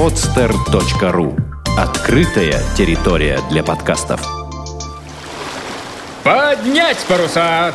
podster.ru 0.00 1.38
Открытая 1.76 2.58
территория 2.74 3.38
для 3.50 3.62
подкастов. 3.62 4.26
Поднять 6.24 6.96
паруса! 7.06 7.74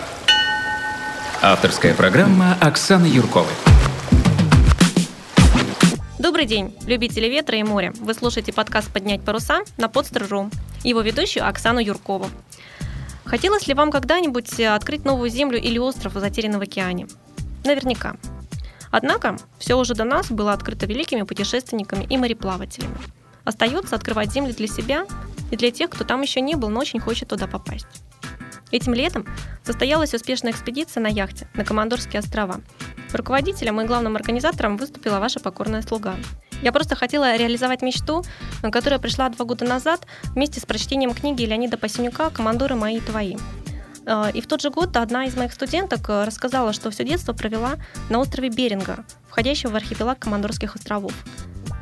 Авторская 1.44 1.94
программа 1.94 2.58
Оксаны 2.60 3.06
Юрковой. 3.06 3.54
Добрый 6.18 6.48
день, 6.48 6.76
любители 6.88 7.28
ветра 7.28 7.60
и 7.60 7.64
моря. 7.64 7.94
Вы 8.00 8.16
слушаете 8.16 8.52
подкаст 8.52 8.92
«Поднять 8.92 9.22
паруса» 9.22 9.60
на 9.78 9.86
Podster.ru. 9.86 10.52
Его 10.84 11.02
ведущую 11.02 11.48
Оксану 11.48 11.80
Юркову. 11.80 12.26
Хотелось 13.24 13.68
ли 13.68 13.76
вам 13.76 13.92
когда-нибудь 13.92 14.60
открыть 14.62 15.06
новую 15.06 15.30
землю 15.30 15.60
или 15.60 15.78
остров, 15.78 16.14
затерянный 16.14 16.58
в 16.58 16.64
океане? 16.64 17.06
Наверняка. 17.64 18.16
Однако, 18.98 19.36
все 19.60 19.78
уже 19.78 19.94
до 19.94 20.06
нас 20.06 20.32
было 20.32 20.54
открыто 20.54 20.86
великими 20.86 21.24
путешественниками 21.24 22.06
и 22.06 22.16
мореплавателями. 22.16 22.96
Остается 23.44 23.94
открывать 23.94 24.32
земли 24.32 24.54
для 24.54 24.68
себя 24.68 25.06
и 25.52 25.58
для 25.58 25.70
тех, 25.70 25.90
кто 25.90 26.06
там 26.06 26.22
еще 26.22 26.40
не 26.40 26.56
был, 26.56 26.70
но 26.70 26.80
очень 26.80 27.02
хочет 27.02 27.28
туда 27.28 27.46
попасть. 27.46 27.88
Этим 28.72 28.94
летом 28.94 29.28
состоялась 29.66 30.14
успешная 30.14 30.54
экспедиция 30.54 31.02
на 31.02 31.08
яхте 31.08 31.50
на 31.56 31.66
Командорские 31.66 32.22
острова. 32.22 32.62
Руководителем 33.12 33.82
и 33.82 33.86
главным 33.86 34.16
организатором 34.16 34.78
выступила 34.78 35.20
ваша 35.20 35.42
покорная 35.42 35.82
слуга. 35.82 36.16
Я 36.62 36.72
просто 36.72 36.96
хотела 36.96 37.36
реализовать 37.36 37.82
мечту, 37.82 38.24
которая 38.62 39.02
пришла 39.02 39.28
два 39.28 39.44
года 39.44 39.66
назад 39.66 40.08
вместе 40.24 40.62
с 40.62 40.66
прочтением 40.66 41.14
книги 41.14 41.44
Леонида 41.44 41.78
Пасенюка 41.78 42.30
«Командоры 42.30 42.76
мои 42.76 43.00
и 43.00 43.02
твои». 43.02 43.36
Э, 44.06 44.32
и 44.34 44.42
в 44.42 44.48
тот 44.48 44.62
же 44.62 44.70
год 44.70 44.96
одна 44.98 45.26
из 45.26 45.36
моих 45.36 45.54
студенток 45.54 46.10
э, 46.10 46.24
рассказала, 46.24 46.74
что 46.74 46.90
все 46.92 47.04
детство 47.04 47.34
провела 47.34 47.76
на 48.10 48.20
острове 48.20 48.50
Беринга, 48.50 49.06
входящего 49.30 49.72
в 49.72 49.76
архипелаг 49.76 50.20
Командорских 50.20 50.76
островов. 50.76 51.14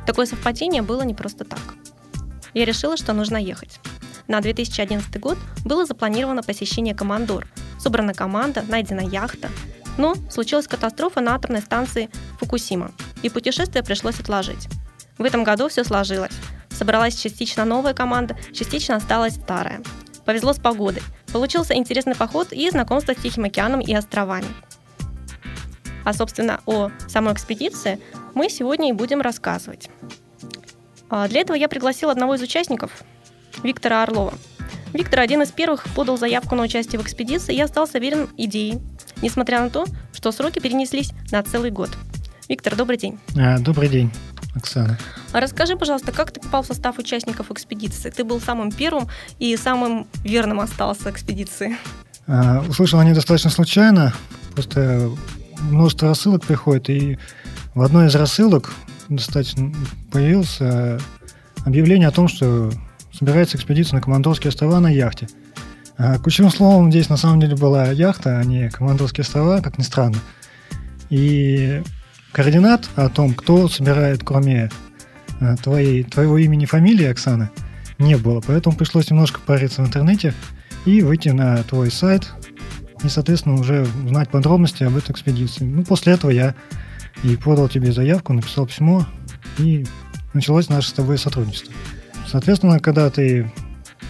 Такое 0.06 0.26
совпадение 0.26 0.82
было 0.82 1.02
не 1.02 1.14
просто 1.14 1.44
так. 1.44 1.60
Я 2.52 2.64
решила, 2.64 2.96
что 2.96 3.12
нужно 3.12 3.36
ехать. 3.36 3.80
На 4.28 4.40
2011 4.40 5.20
год 5.20 5.38
было 5.64 5.84
запланировано 5.84 6.42
посещение 6.42 6.94
Командор. 6.94 7.46
Собрана 7.78 8.14
команда, 8.14 8.64
найдена 8.66 9.00
яхта. 9.00 9.50
Но 9.98 10.14
случилась 10.30 10.66
катастрофа 10.66 11.20
на 11.20 11.34
атомной 11.34 11.60
станции 11.60 12.08
Фукусима, 12.40 12.92
и 13.22 13.28
путешествие 13.28 13.84
пришлось 13.84 14.18
отложить. 14.18 14.68
В 15.18 15.24
этом 15.24 15.44
году 15.44 15.68
все 15.68 15.84
сложилось. 15.84 16.32
Собралась 16.70 17.14
частично 17.14 17.64
новая 17.64 17.94
команда, 17.94 18.36
частично 18.52 18.96
осталась 18.96 19.34
старая. 19.34 19.82
Повезло 20.24 20.52
с 20.52 20.58
погодой. 20.58 21.02
Получился 21.34 21.74
интересный 21.74 22.14
поход 22.14 22.52
и 22.52 22.70
знакомство 22.70 23.12
с 23.12 23.16
Тихим 23.16 23.42
океаном 23.42 23.80
и 23.80 23.92
островами. 23.92 24.46
А, 26.04 26.12
собственно, 26.12 26.60
о 26.64 26.92
самой 27.08 27.34
экспедиции 27.34 27.98
мы 28.34 28.48
сегодня 28.48 28.90
и 28.90 28.92
будем 28.92 29.20
рассказывать. 29.20 29.90
А, 31.10 31.26
для 31.26 31.40
этого 31.40 31.56
я 31.56 31.68
пригласила 31.68 32.12
одного 32.12 32.36
из 32.36 32.40
участников, 32.40 33.02
Виктора 33.64 34.04
Орлова. 34.04 34.34
Виктор 34.92 35.18
один 35.18 35.42
из 35.42 35.50
первых 35.50 35.86
подал 35.96 36.18
заявку 36.18 36.54
на 36.54 36.62
участие 36.62 37.00
в 37.00 37.02
экспедиции 37.02 37.52
и 37.52 37.60
остался 37.60 37.98
верен 37.98 38.28
идее, 38.36 38.80
несмотря 39.20 39.60
на 39.60 39.70
то, 39.70 39.86
что 40.12 40.30
сроки 40.30 40.60
перенеслись 40.60 41.10
на 41.32 41.42
целый 41.42 41.72
год. 41.72 41.90
Виктор, 42.48 42.76
добрый 42.76 42.96
день. 42.96 43.18
А, 43.36 43.58
добрый 43.58 43.88
день. 43.88 44.12
Оксана. 44.54 44.98
А 45.32 45.40
расскажи, 45.40 45.76
пожалуйста, 45.76 46.12
как 46.12 46.30
ты 46.30 46.40
попал 46.40 46.62
в 46.62 46.66
состав 46.66 46.98
участников 46.98 47.50
экспедиции? 47.50 48.10
Ты 48.10 48.24
был 48.24 48.40
самым 48.40 48.70
первым 48.70 49.08
и 49.38 49.56
самым 49.56 50.06
верным 50.22 50.60
остался 50.60 51.10
экспедиции. 51.10 51.76
А, 52.26 52.64
услышал 52.68 53.00
они 53.00 53.12
достаточно 53.12 53.50
случайно. 53.50 54.14
Просто 54.54 55.10
множество 55.60 56.08
рассылок 56.08 56.44
приходит, 56.44 56.90
и 56.90 57.18
в 57.74 57.82
одной 57.82 58.06
из 58.06 58.14
рассылок 58.14 58.72
достаточно 59.08 59.72
появилось 60.12 60.58
объявление 61.64 62.08
о 62.08 62.12
том, 62.12 62.28
что 62.28 62.70
собирается 63.12 63.56
экспедиция 63.56 63.96
на 63.96 64.02
Командорские 64.02 64.48
острова 64.48 64.80
на 64.80 64.88
яхте. 64.88 65.28
А, 65.96 66.18
ключевым 66.18 66.50
словом 66.50 66.90
здесь 66.90 67.08
на 67.08 67.16
самом 67.16 67.40
деле 67.40 67.56
была 67.56 67.90
яхта, 67.90 68.38
а 68.38 68.44
не 68.44 68.68
Командорские 68.70 69.22
острова, 69.22 69.60
как 69.60 69.78
ни 69.78 69.82
странно. 69.82 70.18
И 71.10 71.82
координат 72.34 72.90
о 72.96 73.08
том, 73.08 73.32
кто 73.32 73.68
собирает, 73.68 74.24
кроме 74.24 74.68
э, 75.40 75.56
твоей, 75.62 76.02
твоего 76.02 76.36
имени 76.36 76.66
фамилии, 76.66 77.06
Оксана, 77.06 77.50
не 77.98 78.16
было. 78.16 78.42
Поэтому 78.44 78.76
пришлось 78.76 79.08
немножко 79.08 79.40
париться 79.40 79.82
в 79.82 79.86
интернете 79.86 80.34
и 80.84 81.00
выйти 81.00 81.28
на 81.28 81.62
твой 81.62 81.92
сайт 81.92 82.32
и, 83.04 83.08
соответственно, 83.08 83.54
уже 83.54 83.86
узнать 84.04 84.30
подробности 84.30 84.82
об 84.82 84.96
этой 84.96 85.12
экспедиции. 85.12 85.64
Ну, 85.64 85.84
после 85.84 86.14
этого 86.14 86.32
я 86.32 86.56
и 87.22 87.36
подал 87.36 87.68
тебе 87.68 87.92
заявку, 87.92 88.32
написал 88.32 88.66
письмо, 88.66 89.06
и 89.58 89.86
началось 90.32 90.68
наше 90.68 90.88
с 90.88 90.92
тобой 90.92 91.18
сотрудничество. 91.18 91.72
Соответственно, 92.26 92.80
когда 92.80 93.08
ты 93.10 93.48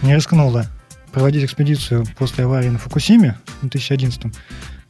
не 0.01 0.15
рискнула 0.15 0.65
проводить 1.11 1.45
экспедицию 1.45 2.05
после 2.17 2.45
аварии 2.45 2.69
на 2.69 2.79
Фукусиме 2.79 3.37
в 3.61 3.69
2011, 3.69 4.33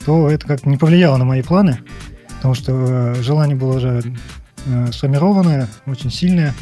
то 0.05 0.29
это 0.29 0.47
как-то 0.47 0.69
не 0.69 0.77
повлияло 0.77 1.17
на 1.17 1.25
мои 1.25 1.41
планы– 1.41 1.79
потому 2.45 2.53
что 2.53 2.73
э, 2.73 3.23
желание 3.23 3.55
было 3.55 3.77
уже 3.77 4.03
э, 4.67 4.91
сформированное, 4.91 5.67
очень 5.87 6.11
сильное, 6.11 6.53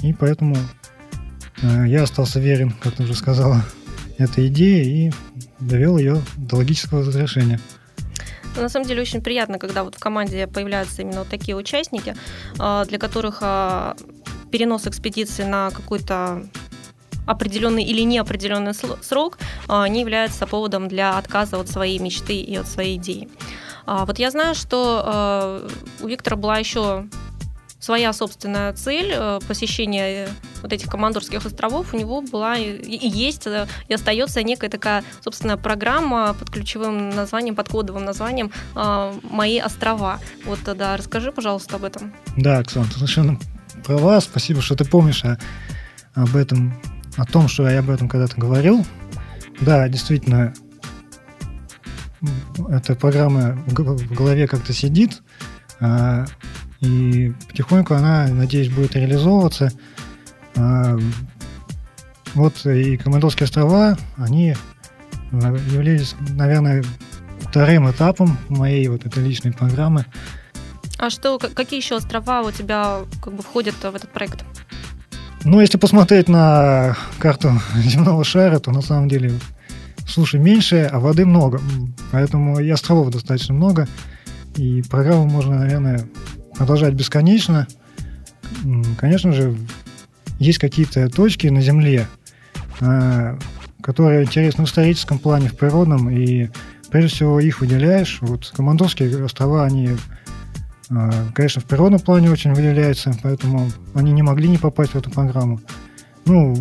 и 0.00 0.14
поэтому 0.14 0.56
э, 1.60 1.84
я 1.86 2.04
остался 2.04 2.40
верен, 2.40 2.72
как 2.80 2.94
ты 2.94 3.02
уже 3.02 3.14
сказала, 3.14 3.62
этой 4.16 4.46
идее 4.46 4.84
и 4.86 5.12
довел 5.60 5.98
ее 5.98 6.22
до 6.38 6.56
логического 6.56 7.04
разрешения. 7.04 7.60
На 8.56 8.70
самом 8.70 8.86
деле 8.88 9.02
очень 9.02 9.20
приятно, 9.20 9.58
когда 9.58 9.84
вот 9.84 9.96
в 9.96 9.98
команде 9.98 10.46
появляются 10.46 11.02
именно 11.02 11.18
вот 11.18 11.28
такие 11.28 11.54
участники, 11.54 12.16
для 12.54 12.98
которых 12.98 13.42
перенос 14.50 14.86
экспедиции 14.86 15.44
на 15.44 15.70
какой-то 15.70 16.42
определенный 17.26 17.84
или 17.84 18.00
неопределенный 18.00 18.72
срок 19.02 19.38
не 19.68 20.00
является 20.00 20.46
поводом 20.46 20.88
для 20.88 21.18
отказа 21.18 21.60
от 21.60 21.68
своей 21.68 21.98
мечты 21.98 22.40
и 22.40 22.56
от 22.56 22.66
своей 22.66 22.96
идеи. 22.96 23.28
А 23.90 24.04
вот 24.04 24.18
я 24.18 24.30
знаю, 24.30 24.54
что 24.54 25.62
э, 25.62 26.04
у 26.04 26.08
Виктора 26.08 26.36
была 26.36 26.58
еще 26.58 27.06
своя 27.80 28.12
собственная 28.12 28.74
цель 28.74 29.10
э, 29.14 29.40
посещения 29.48 30.28
вот 30.60 30.74
этих 30.74 30.90
командорских 30.90 31.46
островов. 31.46 31.94
У 31.94 31.96
него 31.96 32.20
была 32.20 32.58
и 32.58 33.08
есть, 33.08 33.46
э, 33.46 33.66
и 33.88 33.94
остается 33.94 34.42
некая 34.42 34.68
такая 34.68 35.04
собственная 35.24 35.56
программа 35.56 36.34
под 36.34 36.50
ключевым 36.50 37.08
названием, 37.08 37.56
под 37.56 37.70
кодовым 37.70 38.04
названием 38.04 38.52
«Мои 38.74 39.58
острова». 39.58 40.20
Вот 40.44 40.58
да, 40.64 40.94
расскажи, 40.98 41.32
пожалуйста, 41.32 41.76
об 41.76 41.84
этом. 41.84 42.12
Да, 42.36 42.58
Оксана, 42.58 42.84
ты 42.88 42.96
совершенно 42.96 43.38
права. 43.86 44.20
Спасибо, 44.20 44.60
что 44.60 44.76
ты 44.76 44.84
помнишь 44.84 45.24
о, 45.24 45.38
об 46.12 46.36
этом, 46.36 46.78
о 47.16 47.24
том, 47.24 47.48
что 47.48 47.66
я 47.66 47.78
об 47.78 47.88
этом 47.88 48.06
когда-то 48.10 48.38
говорил. 48.38 48.84
Да, 49.62 49.88
действительно, 49.88 50.52
эта 52.68 52.94
программа 52.94 53.58
в 53.66 54.14
голове 54.14 54.46
как-то 54.46 54.72
сидит, 54.72 55.22
а, 55.80 56.24
и 56.80 57.32
потихоньку 57.48 57.94
она, 57.94 58.28
надеюсь, 58.28 58.70
будет 58.70 58.96
реализовываться. 58.96 59.70
А, 60.56 60.96
вот 62.34 62.64
и 62.66 62.96
Командорские 62.96 63.44
острова, 63.44 63.96
они 64.16 64.54
являлись, 65.32 66.14
наверное, 66.30 66.84
вторым 67.40 67.90
этапом 67.90 68.38
моей 68.48 68.88
вот 68.88 69.06
этой 69.06 69.22
личной 69.22 69.52
программы. 69.52 70.06
А 70.98 71.10
что, 71.10 71.38
какие 71.38 71.80
еще 71.80 71.96
острова 71.96 72.42
у 72.42 72.50
тебя 72.50 73.00
как 73.22 73.34
бы 73.34 73.42
входят 73.42 73.74
в 73.74 73.94
этот 73.94 74.10
проект? 74.12 74.44
Ну, 75.44 75.60
если 75.60 75.78
посмотреть 75.78 76.28
на 76.28 76.96
карту 77.18 77.52
земного 77.76 78.24
шара, 78.24 78.58
то 78.58 78.72
на 78.72 78.82
самом 78.82 79.08
деле 79.08 79.32
суши 80.08 80.38
меньше, 80.38 80.88
а 80.90 80.98
воды 80.98 81.26
много. 81.26 81.60
Поэтому 82.10 82.58
и 82.58 82.68
островов 82.70 83.10
достаточно 83.10 83.54
много. 83.54 83.86
И 84.56 84.82
программу 84.82 85.26
можно, 85.26 85.58
наверное, 85.58 86.08
продолжать 86.56 86.94
бесконечно. 86.94 87.68
Конечно 88.98 89.32
же, 89.32 89.56
есть 90.38 90.58
какие-то 90.58 91.08
точки 91.08 91.46
на 91.48 91.60
Земле, 91.60 92.06
а, 92.80 93.38
которые 93.82 94.24
интересны 94.24 94.64
в 94.64 94.68
историческом 94.68 95.18
плане, 95.18 95.48
в 95.48 95.56
природном, 95.56 96.10
и 96.10 96.48
прежде 96.90 97.14
всего 97.14 97.40
их 97.40 97.60
выделяешь. 97.60 98.18
Вот 98.20 98.52
Командорские 98.54 99.24
острова, 99.24 99.64
они, 99.64 99.90
а, 100.90 101.12
конечно, 101.34 101.60
в 101.60 101.64
природном 101.64 102.00
плане 102.00 102.30
очень 102.30 102.54
выделяются, 102.54 103.14
поэтому 103.22 103.70
они 103.94 104.12
не 104.12 104.22
могли 104.22 104.48
не 104.48 104.58
попасть 104.58 104.92
в 104.92 104.96
эту 104.96 105.10
программу. 105.10 105.60
Ну, 106.24 106.56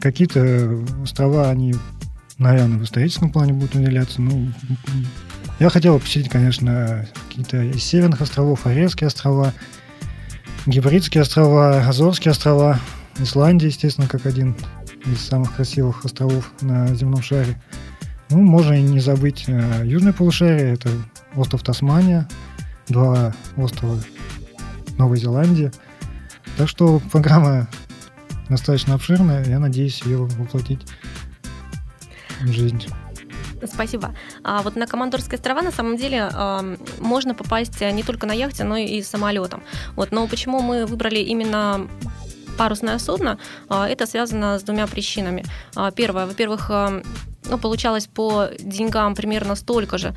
какие-то 0.00 0.78
острова, 1.02 1.50
они 1.50 1.74
наверное, 2.40 2.78
в 2.78 2.84
историческом 2.84 3.30
плане 3.30 3.52
будет 3.52 3.74
выделяться. 3.74 4.20
Ну, 4.20 4.48
я 5.60 5.68
хотел 5.68 6.00
посетить, 6.00 6.30
конечно, 6.30 7.06
какие-то 7.28 7.62
из 7.62 7.84
северных 7.84 8.20
островов, 8.22 8.66
Арельские 8.66 9.08
острова, 9.08 9.52
Гибридские 10.66 11.22
острова, 11.22 11.86
Азорские 11.86 12.32
острова, 12.32 12.80
Исландия, 13.18 13.66
естественно, 13.66 14.08
как 14.08 14.26
один 14.26 14.56
из 15.04 15.20
самых 15.20 15.54
красивых 15.54 16.04
островов 16.04 16.50
на 16.62 16.88
земном 16.94 17.22
шаре. 17.22 17.60
Ну, 18.30 18.42
можно 18.42 18.72
и 18.72 18.82
не 18.82 19.00
забыть 19.00 19.44
э, 19.46 19.82
южное 19.84 20.12
полушарие, 20.12 20.74
это 20.74 20.88
остров 21.34 21.62
Тасмания, 21.62 22.28
два 22.88 23.34
острова 23.56 23.98
Новой 24.96 25.18
Зеландии. 25.18 25.72
Так 26.56 26.68
что 26.68 27.00
программа 27.12 27.68
достаточно 28.48 28.94
обширная, 28.94 29.44
я 29.44 29.58
надеюсь 29.58 30.02
ее 30.02 30.18
воплотить 30.24 30.86
жизнь. 32.46 32.86
Спасибо. 33.66 34.14
А 34.42 34.62
вот 34.62 34.76
на 34.76 34.86
Командорские 34.86 35.36
острова 35.36 35.62
на 35.62 35.72
самом 35.72 35.96
деле 35.96 36.30
э, 36.32 36.76
можно 36.98 37.34
попасть 37.34 37.80
не 37.80 38.02
только 38.02 38.26
на 38.26 38.32
яхте, 38.32 38.64
но 38.64 38.76
и 38.76 39.02
самолетом. 39.02 39.62
Вот, 39.96 40.12
но 40.12 40.26
почему 40.26 40.60
мы 40.60 40.86
выбрали 40.86 41.18
именно 41.18 41.88
парусное 42.56 42.98
судно, 42.98 43.38
э, 43.68 43.84
это 43.84 44.06
связано 44.06 44.58
с 44.58 44.62
двумя 44.62 44.86
причинами. 44.86 45.44
Э, 45.76 45.90
первое, 45.94 46.26
во-первых, 46.26 46.70
ну, 47.50 47.58
получалось 47.58 48.06
по 48.06 48.48
деньгам 48.58 49.14
примерно 49.14 49.54
столько 49.56 49.96
же, 49.98 50.14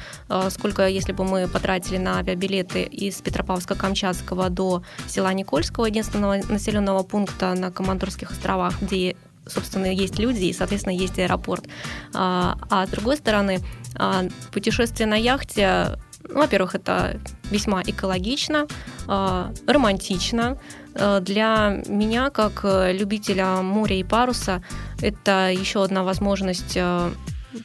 сколько 0.49 0.87
если 0.87 1.13
бы 1.13 1.23
мы 1.23 1.47
потратили 1.47 1.97
на 1.97 2.19
авиабилеты 2.19 2.83
из 2.83 3.21
Петропавловска-Камчатского 3.21 4.49
до 4.49 4.83
села 5.07 5.33
Никольского, 5.33 5.85
единственного 5.85 6.41
населенного 6.49 7.01
пункта 7.03 7.53
на 7.55 7.71
Командорских 7.71 8.31
островах, 8.31 8.73
где 8.81 9.15
собственно, 9.45 9.85
есть 9.85 10.19
люди 10.19 10.45
и, 10.45 10.53
соответственно, 10.53 10.93
есть 10.93 11.19
аэропорт. 11.19 11.65
А, 12.13 12.57
а 12.69 12.85
с 12.85 12.89
другой 12.89 13.17
стороны, 13.17 13.59
а, 13.95 14.23
путешествие 14.51 15.07
на 15.07 15.15
яхте, 15.15 15.97
ну, 16.29 16.39
во-первых, 16.39 16.75
это 16.75 17.19
весьма 17.51 17.81
экологично, 17.83 18.67
а, 19.07 19.51
романтично. 19.67 20.57
Для 21.21 21.81
меня, 21.87 22.29
как 22.29 22.63
любителя 22.63 23.63
моря 23.63 23.95
и 23.95 24.03
паруса, 24.03 24.63
это 25.01 25.49
еще 25.51 25.83
одна 25.83 26.03
возможность 26.03 26.77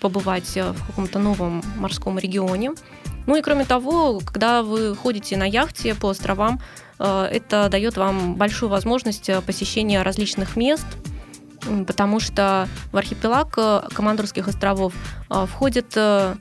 побывать 0.00 0.56
в 0.56 0.86
каком-то 0.86 1.18
новом 1.18 1.62
морском 1.76 2.18
регионе. 2.18 2.72
Ну 3.26 3.36
и 3.36 3.42
кроме 3.42 3.66
того, 3.66 4.20
когда 4.24 4.62
вы 4.62 4.96
ходите 4.96 5.36
на 5.36 5.44
яхте 5.44 5.94
по 5.94 6.08
островам, 6.08 6.58
это 6.98 7.68
дает 7.70 7.98
вам 7.98 8.36
большую 8.36 8.70
возможность 8.70 9.30
посещения 9.44 10.00
различных 10.02 10.56
мест, 10.56 10.86
потому 11.86 12.20
что 12.20 12.68
в 12.92 12.96
архипелаг 12.96 13.54
э, 13.56 13.82
Командорских 13.92 14.48
островов 14.48 14.94
э, 15.30 15.46
входит 15.46 15.92
э, 15.96 16.34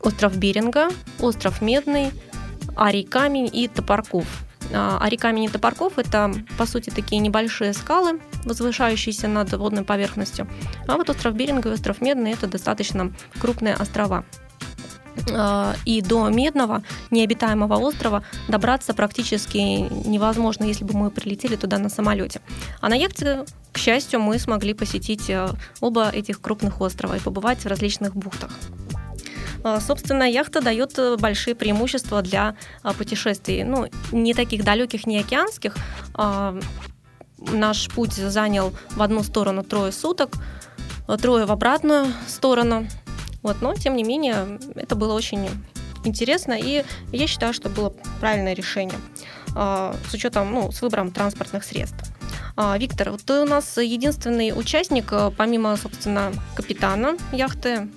остров 0.00 0.36
Беринга, 0.36 0.88
остров 1.20 1.60
Медный, 1.60 2.12
Арий 2.76 3.04
Камень 3.04 3.50
и 3.52 3.68
Топорков. 3.68 4.26
А, 4.72 4.98
Арий 5.02 5.16
Камень 5.16 5.44
и 5.44 5.48
Топорков– 5.48 5.94
это, 5.98 6.32
по 6.56 6.66
сути, 6.66 6.90
такие 6.90 7.20
небольшие 7.20 7.72
скалы, 7.72 8.20
возвышающиеся 8.44 9.28
над 9.28 9.52
водной 9.52 9.84
поверхностью. 9.84 10.48
А 10.86 10.96
вот 10.96 11.10
остров 11.10 11.34
Беринга 11.34 11.70
и 11.70 11.72
остров 11.72 12.00
Медный– 12.00 12.32
это 12.32 12.46
достаточно 12.46 13.12
крупные 13.40 13.74
острова. 13.74 14.24
А, 15.32 15.74
и 15.84 16.02
до 16.02 16.28
Медного, 16.28 16.82
необитаемого 17.10 17.76
острова, 17.76 18.22
добраться 18.48 18.94
практически 18.94 19.58
невозможно, 19.58 20.64
если 20.64 20.84
бы 20.84 20.96
мы 20.96 21.10
прилетели 21.10 21.56
туда 21.56 21.78
на 21.78 21.88
самолете. 21.88 22.40
А 22.80 22.88
на 22.88 22.94
яхте, 22.94 23.44
к 23.72 23.78
счастью, 23.78 24.20
мы 24.20 24.38
смогли 24.38 24.74
посетить 24.74 25.30
э, 25.30 25.48
оба 25.80 26.10
этих 26.10 26.40
крупных 26.40 26.80
острова 26.80 27.16
и 27.16 27.20
побывать 27.20 27.64
в 27.64 27.66
различных 27.66 28.16
бухтах. 28.16 28.50
А, 29.62 29.80
собственно, 29.80 30.24
яхта 30.24 30.60
дает 30.60 30.98
э, 30.98 31.16
большие 31.16 31.54
преимущества 31.54 32.22
для 32.22 32.56
а, 32.82 32.92
путешествий. 32.92 33.64
Ну, 33.64 33.86
не 34.12 34.34
таких 34.34 34.64
далеких, 34.64 35.06
не 35.06 35.18
океанских. 35.18 35.76
Наш 37.52 37.88
путь 37.88 38.12
занял 38.12 38.74
в 38.90 39.00
одну 39.00 39.22
сторону 39.22 39.62
трое 39.62 39.92
суток, 39.92 40.34
трое 41.22 41.46
в 41.46 41.52
обратную 41.52 42.08
сторону. 42.28 42.86
Вот, 43.42 43.62
но, 43.62 43.74
тем 43.74 43.96
не 43.96 44.04
менее, 44.04 44.58
это 44.74 44.94
было 44.94 45.14
очень 45.14 45.48
интересно, 46.04 46.52
и 46.52 46.84
я 47.12 47.26
считаю, 47.26 47.52
что 47.52 47.68
было 47.68 47.92
правильное 48.20 48.54
решение 48.54 48.98
а, 49.54 49.94
с 50.08 50.14
учетом, 50.14 50.52
ну, 50.52 50.72
с 50.72 50.82
выбором 50.82 51.10
транспортных 51.10 51.64
средств. 51.64 52.10
А, 52.56 52.76
Виктор, 52.78 53.12
ты 53.18 53.40
у 53.40 53.44
нас 53.44 53.76
единственный 53.78 54.52
участник, 54.54 55.12
э, 55.12 55.30
помимо, 55.36 55.76
собственно, 55.76 56.32
капитана 56.54 57.16
яхты, 57.32 57.88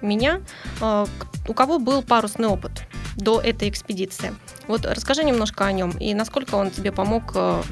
меня, 0.00 0.40
а, 0.80 1.06
у 1.46 1.54
кого 1.54 1.78
был 1.78 2.02
парусный 2.02 2.48
опыт 2.48 2.82
до 3.16 3.40
этой 3.40 3.68
экспедиции. 3.68 4.32
Вот 4.68 4.84
расскажи 4.86 5.24
немножко 5.24 5.66
о 5.66 5.72
нем 5.72 5.90
и 5.90 6.14
насколько 6.14 6.54
он 6.54 6.70
тебе 6.70 6.92
помог 6.92 7.32
э, 7.34 7.62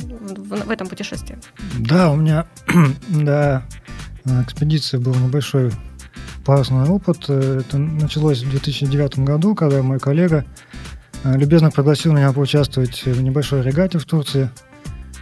в 0.00 0.70
этом 0.70 0.88
путешествии. 0.88 1.38
Да, 1.78 2.10
у 2.10 2.16
меня 2.16 2.46
да, 3.08 3.64
экспедиция 4.24 4.98
был 5.00 5.14
небольшой 5.14 5.70
классный 6.48 6.88
опыт. 6.88 7.26
Э, 7.28 7.60
это 7.60 7.76
началось 7.76 8.42
в 8.42 8.50
2009 8.50 9.18
году, 9.18 9.54
когда 9.54 9.82
мой 9.82 9.98
коллега 9.98 10.46
э, 11.22 11.36
любезно 11.36 11.70
пригласил 11.70 12.14
меня 12.14 12.32
поучаствовать 12.32 13.04
в 13.04 13.20
небольшой 13.20 13.60
регате 13.60 13.98
в 13.98 14.06
Турции. 14.06 14.48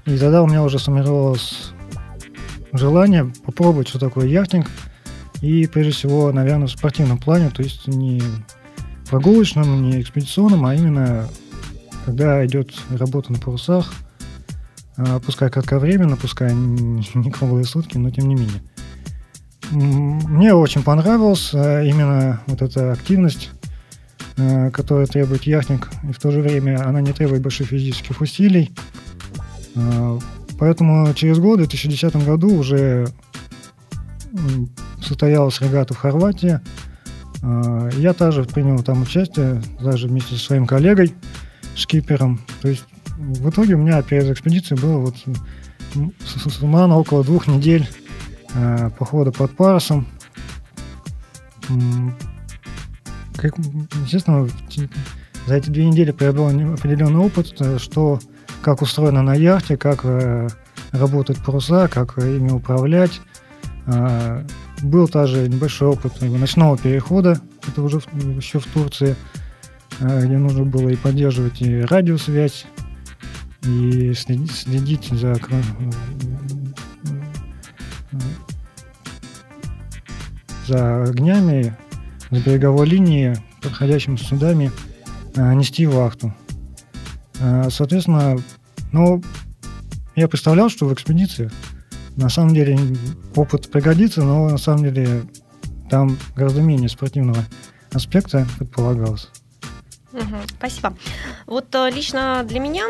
И 0.04 0.16
тогда 0.18 0.44
у 0.44 0.46
меня 0.46 0.62
уже 0.62 0.78
сформировалось 0.78 1.72
желание 2.72 3.32
попробовать, 3.44 3.88
что 3.88 3.98
такое 3.98 4.28
яхтинг. 4.28 4.70
И 5.40 5.66
прежде 5.66 5.90
всего, 5.90 6.30
наверное, 6.30 6.68
в 6.68 6.70
спортивном 6.70 7.18
плане, 7.18 7.50
то 7.50 7.60
есть 7.60 7.88
не 7.88 8.22
прогулочном, 9.10 9.82
не 9.82 10.00
экспедиционном, 10.00 10.64
а 10.64 10.76
именно 10.76 11.28
когда 12.04 12.46
идет 12.46 12.72
работа 12.88 13.32
на 13.32 13.40
парусах, 13.40 13.92
э, 14.96 15.20
пускай 15.26 15.50
кратковременно, 15.50 16.16
пускай 16.16 16.54
не 16.54 17.30
круглые 17.32 17.64
сутки, 17.64 17.98
но 17.98 18.10
тем 18.10 18.28
не 18.28 18.36
менее. 18.36 18.62
Мне 19.70 20.54
очень 20.54 20.82
понравилась 20.82 21.50
э, 21.52 21.88
именно 21.88 22.40
вот 22.46 22.62
эта 22.62 22.92
активность, 22.92 23.50
э, 24.36 24.70
которая 24.70 25.06
требует 25.06 25.42
яхтинг, 25.42 25.90
и 26.08 26.12
в 26.12 26.18
то 26.18 26.30
же 26.30 26.40
время 26.40 26.86
она 26.86 27.00
не 27.00 27.12
требует 27.12 27.42
больших 27.42 27.68
физических 27.68 28.20
усилий. 28.20 28.72
Э, 29.74 30.18
поэтому 30.58 31.12
через 31.14 31.38
год, 31.38 31.54
в 31.54 31.62
2010 31.62 32.24
году, 32.24 32.54
уже 32.54 33.08
состоялась 35.02 35.60
регата 35.60 35.94
в 35.94 35.98
Хорватии. 35.98 36.60
Я 37.42 38.12
также 38.12 38.44
принял 38.44 38.82
там 38.82 39.02
участие, 39.02 39.62
даже 39.80 40.08
вместе 40.08 40.34
со 40.34 40.44
своим 40.44 40.66
коллегой, 40.66 41.14
шкипером. 41.74 42.40
То 42.60 42.68
есть 42.68 42.84
в 43.16 43.48
итоге 43.48 43.74
у 43.74 43.78
меня 43.78 44.02
перед 44.02 44.28
экспедицией 44.30 44.80
было 44.80 44.98
вот 44.98 45.14
суммарно 46.24 46.98
около 46.98 47.24
двух 47.24 47.46
недель 47.46 47.88
похода 48.98 49.32
под 49.32 49.56
парусом. 49.56 50.06
Как, 53.36 53.54
естественно, 54.02 54.48
за 55.46 55.54
эти 55.54 55.70
две 55.70 55.86
недели 55.86 56.10
приобрел 56.10 56.74
определенный 56.74 57.20
опыт, 57.20 57.54
э, 57.60 57.78
что 57.78 58.18
как 58.62 58.82
устроено 58.82 59.22
на 59.22 59.34
яхте, 59.34 59.76
как 59.76 60.00
э, 60.04 60.48
работают 60.90 61.44
паруса, 61.44 61.88
как 61.88 62.18
ими 62.18 62.50
управлять. 62.50 63.20
Э, 63.86 64.44
был 64.82 65.08
также 65.08 65.48
небольшой 65.48 65.88
опыт 65.88 66.20
ночного 66.20 66.76
перехода, 66.76 67.40
это 67.66 67.82
уже 67.82 67.98
еще 68.36 68.58
в 68.58 68.66
Турции, 68.66 69.14
э, 70.00 70.26
где 70.26 70.36
нужно 70.36 70.64
было 70.64 70.88
и 70.88 70.96
поддерживать 70.96 71.62
и 71.62 71.80
радиосвязь, 71.80 72.66
и 73.62 74.12
следить, 74.14 74.52
следить 74.52 75.08
за 75.12 75.36
за 80.66 81.04
огнями, 81.04 81.76
за 82.30 82.40
береговой 82.40 82.86
линией, 82.86 83.36
подходящими 83.62 84.16
судами, 84.16 84.70
э, 85.34 85.54
нести 85.54 85.86
вахту. 85.86 86.34
Э, 87.40 87.68
соответственно, 87.70 88.36
ну, 88.92 89.22
я 90.14 90.28
представлял, 90.28 90.68
что 90.68 90.86
в 90.86 90.94
экспедиции 90.94 91.50
на 92.16 92.28
самом 92.28 92.54
деле 92.54 92.78
опыт 93.34 93.70
пригодится, 93.70 94.22
но 94.22 94.48
на 94.48 94.58
самом 94.58 94.84
деле 94.84 95.24
там 95.90 96.16
гораздо 96.34 96.62
менее 96.62 96.88
спортивного 96.88 97.44
аспекта 97.92 98.46
предполагалось. 98.58 99.30
Спасибо. 100.58 100.96
Вот 101.46 101.74
э, 101.74 101.90
лично 101.90 102.42
для 102.48 102.60
меня 102.60 102.86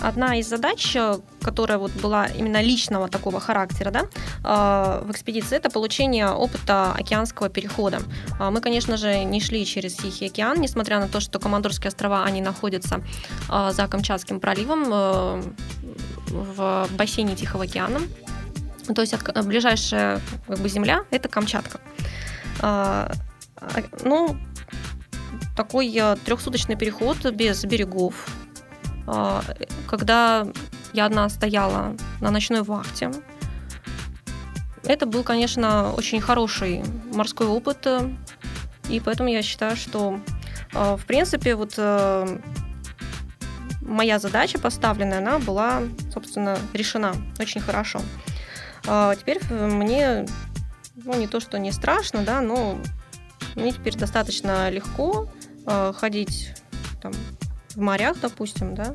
одна 0.00 0.36
из 0.36 0.48
задач, 0.48 0.96
э, 0.96 1.18
которая 1.42 1.78
вот 1.78 1.92
была 1.92 2.26
именно 2.26 2.62
личного 2.62 3.08
такого 3.08 3.40
характера 3.40 3.90
да, 3.90 4.00
э, 4.44 5.04
в 5.04 5.10
экспедиции, 5.10 5.56
это 5.56 5.70
получение 5.70 6.28
опыта 6.28 6.92
океанского 6.92 7.48
перехода. 7.48 8.00
Мы, 8.38 8.60
конечно 8.60 8.96
же, 8.96 9.24
не 9.24 9.40
шли 9.40 9.64
через 9.64 9.94
Тихий 9.94 10.26
океан, 10.26 10.60
несмотря 10.60 11.00
на 11.00 11.08
то, 11.08 11.20
что 11.20 11.38
Командорские 11.38 11.88
острова, 11.88 12.24
они 12.24 12.40
находятся 12.40 13.02
за 13.48 13.88
Камчатским 13.88 14.40
проливом 14.40 14.84
в 16.28 16.88
бассейне 16.92 17.36
Тихого 17.36 17.64
океана. 17.64 18.00
То 18.94 19.02
есть 19.02 19.14
ближайшая 19.44 20.20
как 20.46 20.58
бы, 20.58 20.68
земля– 20.68 21.04
это 21.10 21.28
Камчатка. 21.28 21.80
Ну, 24.04 24.36
такой 25.56 25.94
э, 25.94 26.16
трехсуточный 26.24 26.76
переход 26.76 27.18
без 27.32 27.64
берегов, 27.64 28.14
а, 28.26 28.39
когда 29.86 30.46
я 30.92 31.06
одна 31.06 31.28
стояла 31.28 31.96
на 32.20 32.30
ночной 32.30 32.62
вахте. 32.62 33.10
Это 34.84 35.06
был, 35.06 35.22
конечно, 35.22 35.92
очень 35.92 36.20
хороший 36.20 36.82
морской 37.12 37.46
опыт, 37.46 37.86
и 38.88 38.98
поэтому 38.98 39.28
я 39.28 39.42
считаю, 39.42 39.76
что, 39.76 40.20
э, 40.72 40.96
в 40.96 41.06
принципе, 41.06 41.54
вот 41.54 41.74
э, 41.76 42.38
моя 43.82 44.18
задача 44.18 44.58
поставленная, 44.58 45.18
она 45.18 45.38
была, 45.38 45.82
собственно, 46.12 46.58
решена 46.72 47.14
очень 47.38 47.60
хорошо. 47.60 48.00
Теперь 48.82 49.40
мне, 49.50 50.26
ну, 50.96 51.14
не 51.14 51.28
то, 51.28 51.38
что 51.38 51.58
не 51.58 51.70
страшно, 51.70 52.22
да, 52.22 52.40
но 52.40 52.78
мне 53.54 53.72
теперь 53.72 53.96
достаточно 53.96 54.70
легко 54.70 55.28
э, 55.66 55.92
ходить 55.94 56.54
там, 57.02 57.12
в 57.74 57.80
морях, 57.80 58.18
допустим, 58.20 58.74
да, 58.74 58.94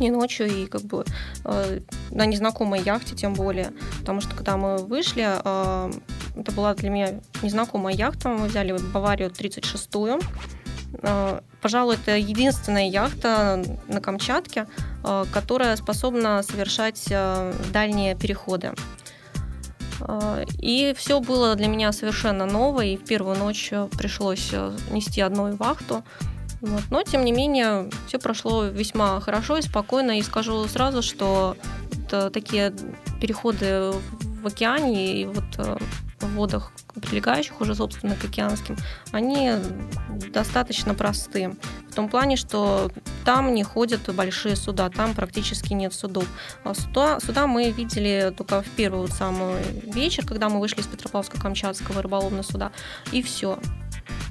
и 0.00 0.10
ночью, 0.10 0.46
и 0.46 0.66
как 0.66 0.82
бы 0.82 1.04
э, 1.44 1.80
на 2.10 2.26
незнакомой 2.26 2.82
яхте 2.82 3.14
тем 3.14 3.34
более. 3.34 3.72
Потому 4.00 4.20
что 4.20 4.34
когда 4.34 4.56
мы 4.56 4.78
вышли, 4.78 5.24
э, 5.26 5.92
это 6.36 6.52
была 6.52 6.74
для 6.74 6.90
меня 6.90 7.20
незнакомая 7.42 7.94
яхта, 7.94 8.28
мы 8.28 8.46
взяли 8.46 8.76
Баварию 8.92 9.30
36-ю. 9.30 10.20
Э, 11.02 11.40
пожалуй, 11.60 11.96
это 11.96 12.16
единственная 12.16 12.88
яхта 12.88 13.62
на 13.88 14.00
Камчатке, 14.00 14.66
э, 15.04 15.24
которая 15.32 15.76
способна 15.76 16.42
совершать 16.42 17.06
э, 17.10 17.52
дальние 17.72 18.16
переходы. 18.16 18.72
Э, 20.00 20.44
и 20.58 20.94
все 20.96 21.20
было 21.20 21.54
для 21.54 21.68
меня 21.68 21.92
совершенно 21.92 22.46
новое, 22.46 22.86
и 22.86 22.96
в 22.96 23.04
первую 23.04 23.36
ночь 23.36 23.70
пришлось 23.98 24.50
э, 24.52 24.72
нести 24.90 25.20
одну 25.20 25.54
вахту. 25.56 26.02
Вот. 26.62 26.82
Но, 26.90 27.02
тем 27.02 27.24
не 27.24 27.32
менее, 27.32 27.90
все 28.06 28.18
прошло 28.18 28.64
весьма 28.64 29.20
хорошо 29.20 29.58
и 29.58 29.62
спокойно. 29.62 30.18
И 30.18 30.22
скажу 30.22 30.66
сразу, 30.68 31.02
что 31.02 31.56
вот 31.90 32.32
такие 32.32 32.72
переходы 33.20 33.92
в 34.42 34.46
океане 34.46 35.22
и 35.22 35.24
вот 35.26 35.44
э, 35.58 35.76
в 36.20 36.34
водах, 36.34 36.72
прилегающих 36.94 37.60
уже, 37.60 37.74
собственно, 37.74 38.14
к 38.14 38.24
океанским, 38.24 38.76
они 39.10 39.52
достаточно 40.32 40.94
простые. 40.94 41.56
В 41.90 41.94
том 41.94 42.08
плане, 42.08 42.36
что 42.36 42.90
там 43.24 43.54
не 43.54 43.64
ходят 43.64 44.14
большие 44.14 44.56
суда, 44.56 44.88
там 44.88 45.14
практически 45.14 45.72
нет 45.72 45.92
судов. 45.92 46.26
А 46.64 46.74
суда, 46.74 47.20
суда 47.20 47.46
мы 47.46 47.70
видели 47.70 48.32
только 48.36 48.62
в 48.62 48.68
первый 48.70 49.00
вот 49.00 49.12
самый 49.12 49.62
вечер, 49.84 50.24
когда 50.26 50.48
мы 50.48 50.60
вышли 50.60 50.80
из 50.80 50.86
Петропавловска-Камчатского 50.86 52.00
рыболовного 52.02 52.42
суда, 52.42 52.72
и 53.10 53.22
все. 53.22 53.58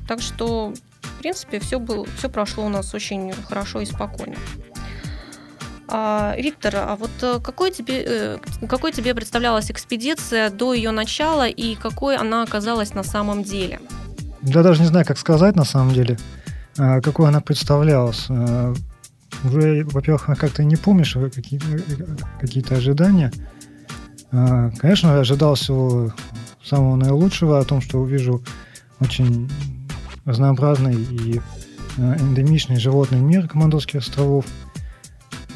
Так 0.08 0.22
что, 0.22 0.74
принципе, 1.22 1.60
все, 1.60 1.80
было, 1.80 2.06
все 2.18 2.30
прошло 2.30 2.66
у 2.66 2.70
нас 2.70 2.94
очень 2.94 3.32
хорошо 3.48 3.82
и 3.82 3.86
спокойно. 3.86 4.36
А, 5.88 6.36
Виктор, 6.38 6.76
а 6.78 6.96
вот 6.96 7.12
э, 7.22 7.40
какой 7.44 7.70
тебе, 7.72 8.04
э, 8.06 8.38
какой 8.68 8.92
тебе 8.94 9.14
представлялась 9.14 9.70
экспедиция 9.70 10.50
до 10.50 10.74
ее 10.74 10.92
начала 10.92 11.48
и 11.48 11.76
какой 11.76 12.16
она 12.16 12.44
оказалась 12.44 12.94
на 12.94 13.04
самом 13.04 13.44
деле? 13.44 13.80
Я 14.42 14.64
даже 14.64 14.82
не 14.82 14.88
знаю, 14.88 15.06
как 15.06 15.18
сказать 15.18 15.56
на 15.56 15.66
самом 15.66 15.94
деле, 15.94 16.18
а, 16.78 17.02
какой 17.02 17.28
она 17.28 17.42
представлялась. 17.42 18.26
А, 18.30 18.74
уже, 19.44 19.84
во-первых, 19.84 20.26
как-то 20.26 20.64
не 20.64 20.78
помнишь 20.78 21.18
какие-то, 21.36 21.66
какие 22.40 22.74
ожидания. 22.74 23.32
Конечно, 24.30 25.20
ожидал 25.20 25.56
всего 25.56 26.14
самого 26.64 26.96
наилучшего, 26.96 27.60
о 27.60 27.66
том, 27.66 27.82
что 27.82 28.00
увижу 28.00 28.42
очень 29.02 29.50
разнообразный 30.26 30.96
и 30.96 31.42
эндемичный 31.98 32.78
животный 32.78 33.20
мир 33.20 33.48
Командорских 33.48 34.02
островов– 34.02 34.46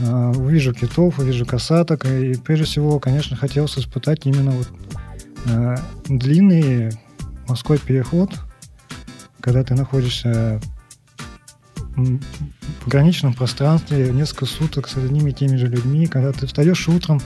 а, 0.01 0.31
увижу 0.31 0.73
китов, 0.73 1.19
увижу 1.19 1.45
касаток, 1.45 2.05
и 2.05 2.35
прежде 2.35 2.65
всего, 2.65 2.99
конечно, 2.99 3.37
хотелось 3.37 3.77
испытать 3.77 4.25
именно 4.25 4.51
вот 4.51 4.67
э, 5.45 5.75
длинный 6.07 6.91
морской 7.47 7.77
переход, 7.77 8.31
когда 9.39 9.63
ты 9.63 9.73
находишься 9.75 10.59
в 11.95 12.87
ограниченном 12.87 13.33
пространстве 13.33 14.11
несколько 14.11 14.45
суток 14.45 14.89
с 14.89 14.97
одними 14.97 15.29
и 15.29 15.33
теми 15.33 15.55
же 15.55 15.67
людьми, 15.67 16.07
когда 16.07 16.33
ты 16.33 16.45
встаешь 16.45 16.89
утром, 16.89 17.21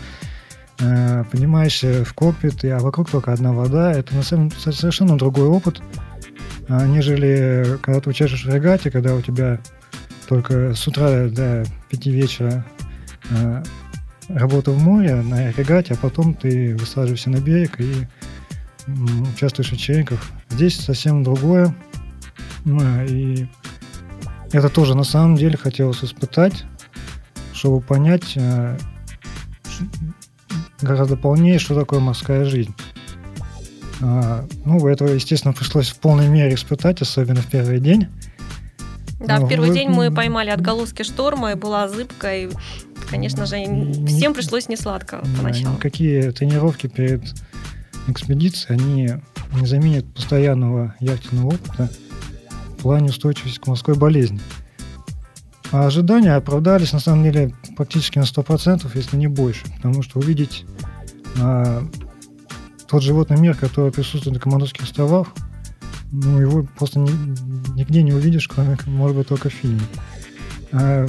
э, 0.79 1.23
поднимаешься 1.31 2.05
в 2.05 2.13
кокпит, 2.13 2.63
а 2.65 2.77
вокруг 2.79 3.09
только 3.09 3.33
одна 3.33 3.51
вода, 3.51 3.91
это 3.91 4.13
на 4.13 4.21
самом 4.21 4.49
деле 4.49 4.61
совершенно 4.73 5.17
другой 5.17 5.47
опыт, 5.47 5.79
э, 5.79 6.08
нежели 6.69 7.77
когда 7.81 7.99
ты 7.99 8.09
участвуешь 8.09 8.45
в 8.45 8.53
регате, 8.53 8.91
когда 8.91 9.15
у 9.15 9.21
тебя 9.21 9.59
только 10.27 10.75
с 10.75 10.87
утра 10.87 11.27
до 11.27 11.65
пяти 11.89 12.11
вечера 12.11 12.63
э, 13.31 13.63
работа 14.27 14.71
в 14.71 14.79
море 14.79 15.15
на 15.15 15.51
регате, 15.51 15.95
а 15.95 15.97
потом 15.97 16.35
ты 16.35 16.75
высаживаешься 16.75 17.31
на 17.31 17.37
берег 17.37 17.79
и 17.81 18.07
участвуешь 19.33 19.69
в 19.69 19.73
вечеринках. 19.73 20.21
Здесь 20.49 20.79
совсем 20.79 21.23
другое. 21.23 21.75
Ну, 22.65 23.03
и 23.05 23.47
это 24.51 24.69
тоже 24.69 24.95
на 24.95 25.03
самом 25.03 25.35
деле 25.35 25.57
хотелось 25.57 26.03
испытать, 26.03 26.65
чтобы 27.53 27.81
понять 27.81 28.33
э, 28.35 28.77
гораздо 30.81 31.17
полнее, 31.17 31.59
что 31.59 31.75
такое 31.75 31.99
морская 31.99 32.45
жизнь. 32.45 32.75
А, 34.01 34.45
ну, 34.65 34.87
этого, 34.87 35.09
естественно, 35.09 35.53
пришлось 35.53 35.89
в 35.89 35.97
полной 35.97 36.27
мере 36.27 36.53
испытать, 36.53 37.01
особенно 37.01 37.41
в 37.41 37.47
первый 37.47 37.79
день. 37.79 38.07
Да, 39.19 39.39
в 39.39 39.49
первый 39.49 39.71
день 39.71 39.89
мы 39.89 40.11
поймали 40.11 40.49
отголоски 40.49 41.03
шторма, 41.03 41.51
и 41.51 41.55
была 41.55 41.89
зыбка, 41.89 42.35
и, 42.35 42.49
конечно 43.09 43.45
же, 43.45 43.57
всем 44.07 44.33
пришлось 44.33 44.69
несладко 44.69 45.21
поначалу. 45.37 45.75
Какие 45.77 46.31
тренировки 46.31 46.87
перед 46.87 47.23
экспедицией, 48.07 48.79
они 48.79 49.09
не 49.59 49.67
заменят 49.67 50.05
постоянного 50.13 50.95
яхтенного 50.99 51.47
опыта 51.47 51.89
в 52.77 52.81
плане 52.81 53.09
устойчивости 53.09 53.59
к 53.59 53.67
морской 53.67 53.95
болезни. 53.95 54.39
А 55.71 55.85
ожидания 55.85 56.33
оправдались, 56.35 56.93
на 56.93 56.99
самом 56.99 57.23
деле, 57.23 57.53
практически 57.75 58.17
на 58.17 58.23
100%, 58.23 58.89
если 58.95 59.17
не 59.17 59.27
больше. 59.27 59.65
Потому 59.75 60.01
что 60.01 60.19
увидеть 60.19 60.65
а, 61.39 61.87
тот 62.89 63.03
животный 63.03 63.37
мир, 63.37 63.55
который 63.55 63.91
присутствует 63.91 64.35
на 64.35 64.41
Командорских 64.41 64.83
островах, 64.83 65.27
ну, 66.11 66.39
его 66.39 66.67
просто 66.77 66.99
ни, 66.99 67.11
нигде 67.77 68.01
не 68.01 68.13
увидишь, 68.13 68.47
кроме, 68.47 68.77
может 68.87 69.15
быть, 69.15 69.27
только 69.27 69.49
в 69.49 69.53
фильме. 69.53 69.81
А, 70.71 71.05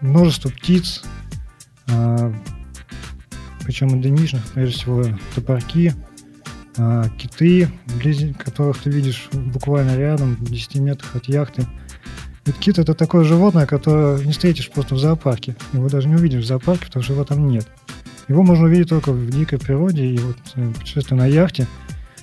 множество 0.00 0.48
птиц, 0.48 1.02
а, 1.88 2.32
причем 3.64 3.90
эндемичных, 3.90 4.42
прежде 4.52 4.74
всего, 4.74 5.04
топорки, 5.34 5.94
а, 6.78 7.10
киты, 7.10 7.70
вблизи 7.86 8.32
которых 8.32 8.78
ты 8.78 8.88
видишь 8.90 9.28
буквально 9.32 9.96
рядом, 9.96 10.36
в 10.36 10.50
10 10.50 10.76
метрах 10.76 11.16
от 11.16 11.26
яхты. 11.26 11.66
Ведь 12.46 12.56
кит 12.58 12.78
это 12.78 12.94
такое 12.94 13.24
животное, 13.24 13.66
которое 13.66 14.24
не 14.24 14.32
встретишь 14.32 14.70
просто 14.70 14.94
в 14.94 14.98
зоопарке. 14.98 15.56
Его 15.72 15.88
даже 15.88 16.08
не 16.08 16.14
увидишь 16.14 16.44
в 16.44 16.46
зоопарке, 16.46 16.86
потому 16.86 17.02
что 17.02 17.12
его 17.14 17.24
там 17.24 17.48
нет. 17.48 17.66
Его 18.28 18.42
можно 18.42 18.64
увидеть 18.64 18.88
только 18.88 19.12
в 19.12 19.30
дикой 19.30 19.58
природе, 19.58 20.04
и 20.04 20.18
вот 20.18 20.36
э, 20.56 20.72
путешествие 20.72 21.18
на 21.18 21.26
яхте, 21.26 21.66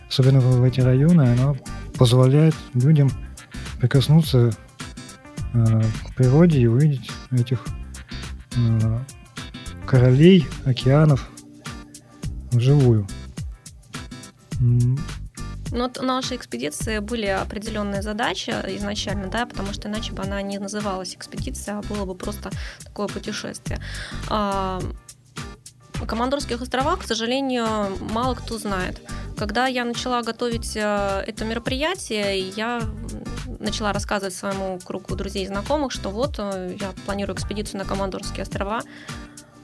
особенно 0.09 0.41
в 0.41 0.63
эти 0.63 0.81
районы, 0.81 1.21
оно 1.21 1.55
позволяет 1.97 2.55
людям 2.73 3.09
прикоснуться 3.79 4.51
э, 5.53 5.81
к 6.05 6.15
природе 6.15 6.59
и 6.59 6.67
увидеть 6.67 7.09
этих 7.31 7.65
э, 8.57 8.99
королей 9.85 10.45
океанов 10.65 11.29
вживую. 12.51 13.07
Ну, 14.59 14.97
вот 15.71 15.97
у 15.97 16.03
нашей 16.03 16.37
экспедиции 16.37 16.99
были 16.99 17.25
определенные 17.25 18.03
задачи 18.03 18.51
изначально, 18.77 19.27
да, 19.27 19.47
потому 19.47 19.73
что 19.73 19.87
иначе 19.89 20.13
бы 20.13 20.21
она 20.21 20.41
не 20.43 20.59
называлась 20.59 21.15
экспедиция, 21.15 21.79
а 21.79 21.81
было 21.81 22.05
бы 22.05 22.13
просто 22.13 22.51
такое 22.83 23.07
путешествие. 23.07 23.79
О 26.03 26.05
Командорских 26.05 26.61
островах, 26.61 26.99
к 26.99 27.07
сожалению, 27.07 27.65
мало 28.11 28.35
кто 28.35 28.57
знает. 28.57 28.99
Когда 29.37 29.67
я 29.67 29.85
начала 29.85 30.21
готовить 30.21 30.75
э, 30.75 31.23
это 31.25 31.45
мероприятие, 31.45 32.49
я 32.49 32.81
начала 33.59 33.93
рассказывать 33.93 34.35
своему 34.35 34.81
кругу 34.83 35.15
друзей 35.15 35.45
и 35.45 35.47
знакомых, 35.47 35.93
что 35.93 36.09
вот 36.09 36.35
э, 36.39 36.75
я 36.77 36.91
планирую 37.05 37.37
экспедицию 37.37 37.77
на 37.79 37.85
Командорские 37.85 38.43
острова. 38.43 38.81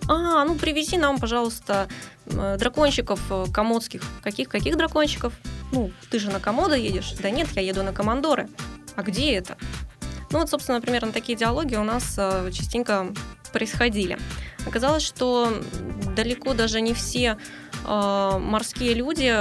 А, 0.07 0.45
ну 0.45 0.55
привези 0.55 0.97
нам, 0.97 1.19
пожалуйста, 1.19 1.89
э, 2.27 2.55
дракончиков 2.57 3.19
комодских. 3.51 4.01
Каких, 4.23 4.47
каких 4.47 4.77
дракончиков? 4.77 5.33
Ну, 5.73 5.91
ты 6.09 6.19
же 6.19 6.31
на 6.31 6.39
Комодо 6.39 6.75
едешь. 6.75 7.11
Да 7.21 7.31
нет, 7.31 7.49
я 7.53 7.61
еду 7.61 7.83
на 7.83 7.91
Командоры. 7.91 8.47
А 8.95 9.03
где 9.03 9.33
это? 9.33 9.57
Ну 10.31 10.39
вот, 10.39 10.49
собственно, 10.49 10.79
примерно 10.79 11.11
такие 11.11 11.37
диалоги 11.37 11.75
у 11.75 11.83
нас 11.83 12.17
частенько 12.53 13.07
происходили. 13.51 14.17
Оказалось, 14.65 15.03
что 15.03 15.51
далеко 16.15 16.53
даже 16.53 16.81
не 16.81 16.93
все 16.93 17.37
э, 17.85 18.37
морские 18.39 18.93
люди 18.93 19.33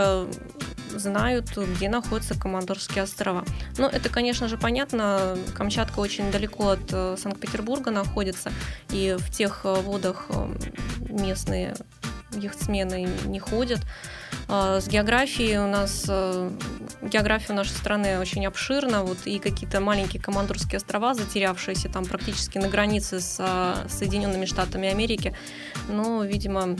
знают, 0.97 1.57
где 1.57 1.89
находятся 1.89 2.39
Командорские 2.39 3.05
острова. 3.05 3.45
Но 3.77 3.89
это, 3.89 4.09
конечно 4.09 4.49
же, 4.49 4.57
понятно. 4.57 5.37
Камчатка 5.55 6.01
очень 6.01 6.31
далеко 6.31 6.71
от 6.71 6.93
э, 6.93 7.17
Санкт-Петербурга 7.19 7.91
находится, 7.91 8.53
и 8.91 9.17
в 9.19 9.31
тех 9.31 9.65
водах 9.65 10.27
э, 10.31 10.55
местные 11.09 11.75
яхтсмены 12.33 13.09
не 13.27 13.39
ходят. 13.39 13.81
С 14.49 14.89
географией 14.89 15.59
у 15.59 15.67
нас 15.67 16.07
география 17.03 17.53
нашей 17.53 17.73
страны 17.73 18.19
очень 18.19 18.47
обширна, 18.47 19.03
вот 19.03 19.19
и 19.27 19.39
какие-то 19.39 19.81
маленькие 19.81 20.23
Командорские 20.23 20.79
острова, 20.79 21.15
затерявшиеся 21.15 21.89
там 21.89 22.05
практически 22.05 22.59
на 22.59 22.69
границе 22.69 23.21
с 23.21 23.37
Соединенными 23.89 24.47
Штатами 24.47 24.89
Америки, 24.89 25.37
но, 25.89 26.25
видимо, 26.25 26.77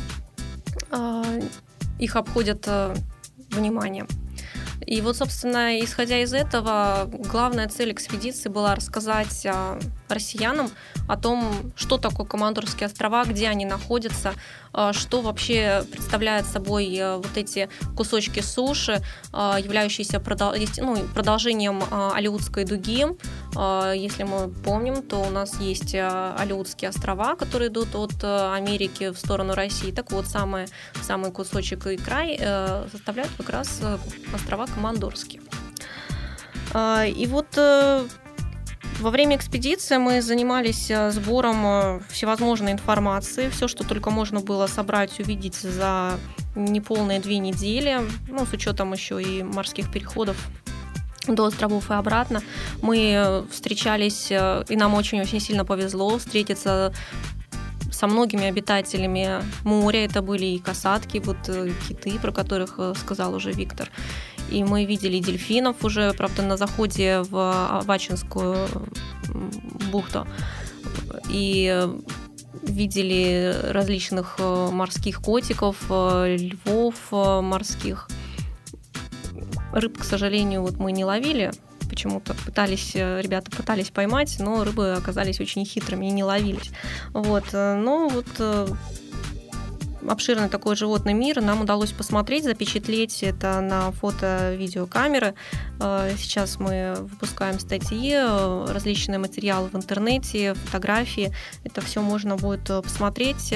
их 1.99 2.17
обходят 2.17 2.69
вниманием. 3.51 4.07
И 4.87 5.01
вот, 5.01 5.17
собственно, 5.17 5.79
исходя 5.81 6.23
из 6.23 6.33
этого, 6.33 7.11
главная 7.31 7.69
цель 7.69 7.93
экспедиции 7.93 8.49
была 8.49 8.75
рассказать 8.75 9.47
россиянам 10.15 10.71
о 11.09 11.17
том, 11.17 11.73
что 11.77 11.99
такое 11.99 12.27
Командорские 12.27 12.87
острова, 12.87 13.25
где 13.25 13.49
они 13.49 13.65
находятся, 13.65 14.35
а, 14.73 14.93
что 14.93 15.21
вообще 15.21 15.85
представляют 15.91 16.47
собой 16.47 16.95
э, 16.95 17.17
вот 17.17 17.37
эти 17.37 17.69
кусочки 17.97 18.41
суши, 18.41 19.03
а, 19.33 19.59
являющиеся 19.59 20.23
ну, 20.79 20.97
продолжением 21.15 21.83
а, 21.91 22.13
Алиутской 22.15 22.65
дуги. 22.65 23.07
Если 23.95 24.23
мы 24.23 24.49
помним, 24.49 25.03
то 25.03 25.17
у 25.17 25.31
нас 25.31 25.59
есть 25.61 25.95
Алиутские 25.95 26.91
острова, 26.91 27.35
которые 27.35 27.71
идут 27.71 27.95
от 27.95 28.13
э, 28.23 28.55
Америки 28.55 29.11
в 29.11 29.19
сторону 29.19 29.55
России. 29.55 29.91
Так 29.91 30.13
вот, 30.13 30.27
самый, 30.27 30.67
самый 31.03 31.33
кусочек 31.33 31.87
и 31.87 31.97
край 31.97 32.37
э, 32.39 32.87
составляют 32.93 33.33
как 33.37 33.49
раз 33.51 33.81
острова 34.33 34.67
Командорские. 34.67 35.43
И 36.75 37.27
вот 37.29 37.59
во 39.01 39.11
время 39.11 39.37
экспедиции 39.37 39.97
мы 39.97 40.21
занимались 40.23 40.91
э, 40.91 41.11
сбором 41.11 41.65
э, 41.65 42.01
всевозможной 42.09 42.73
информации, 42.73 43.49
все, 43.49 43.69
что 43.69 43.85
только 43.85 44.11
можно 44.11 44.41
было 44.41 44.67
собрать, 44.67 45.21
увидеть 45.21 45.55
за 45.55 46.19
неполные 46.55 47.21
две 47.21 47.39
недели, 47.39 48.01
ну, 48.29 48.45
с 48.45 48.53
учетом 48.53 48.93
еще 48.93 49.23
и 49.23 49.43
морских 49.43 49.93
переходов 49.93 50.37
до 51.27 51.45
островов 51.45 51.91
и 51.91 51.95
обратно. 51.95 52.43
Мы 52.83 53.13
э, 53.15 53.45
встречались, 53.51 54.31
и 54.31 54.77
нам 54.77 54.95
очень-очень 54.95 55.41
сильно 55.41 55.65
повезло 55.65 56.19
встретиться 56.19 56.93
со 57.99 58.07
многими 58.07 58.47
обитателями 58.47 59.43
моря. 59.65 60.05
Это 60.05 60.23
были 60.23 60.47
и 60.47 60.59
касатки, 60.59 61.19
вот 61.19 61.39
киты, 61.89 62.19
про 62.19 62.33
которых 62.33 62.79
сказал 62.97 63.35
уже 63.35 63.53
Виктор 63.53 63.91
и 64.51 64.65
мы 64.65 64.85
видели 64.85 65.19
дельфинов 65.19 65.85
уже, 65.85 66.13
правда, 66.15 66.43
на 66.43 66.57
заходе 66.57 67.23
в 67.23 67.79
Авачинскую 67.81 68.69
бухту. 69.91 70.27
И 71.29 71.87
видели 72.63 73.55
различных 73.71 74.37
э, 74.39 74.69
морских 74.73 75.21
котиков, 75.21 75.77
э, 75.91 76.37
львов 76.37 76.95
э, 77.13 77.41
морских. 77.41 78.09
Рыб, 79.73 79.99
к 79.99 80.05
сожалению, 80.05 80.63
вот 80.63 80.79
мы 80.79 80.93
не 80.93 81.05
ловили, 81.05 81.53
почему-то 81.89 82.35
пытались, 82.35 82.95
ребята 82.95 83.51
пытались 83.51 83.91
поймать, 83.91 84.37
но 84.39 84.65
рыбы 84.65 84.93
оказались 84.93 85.41
очень 85.41 85.65
хитрыми 85.65 86.07
и 86.07 86.11
не 86.11 86.25
ловились. 86.25 86.71
Вот. 87.13 87.53
Но 87.53 88.09
вот 88.09 88.27
обширный 90.07 90.49
такой 90.49 90.77
животный 90.77 91.15
мир. 91.15 91.41
Нам 91.41 91.63
удалось 91.63 91.93
посмотреть, 91.93 92.45
запечатлеть 92.45 93.23
это 93.23 93.61
на 93.61 93.91
фото-видеокамеры. 93.93 95.35
Э, 95.81 96.15
сейчас 96.17 96.59
мы 96.59 96.97
выпускаем 96.99 97.59
статьи, 97.59 98.13
э, 98.15 98.67
различные 98.69 99.19
материалы 99.19 99.69
в 99.69 99.75
интернете, 99.75 100.55
фотографии. 100.55 101.33
Это 101.65 101.81
все 101.81 102.01
можно 102.01 102.37
будет 102.37 102.69
э, 102.71 102.83
посмотреть 102.83 103.55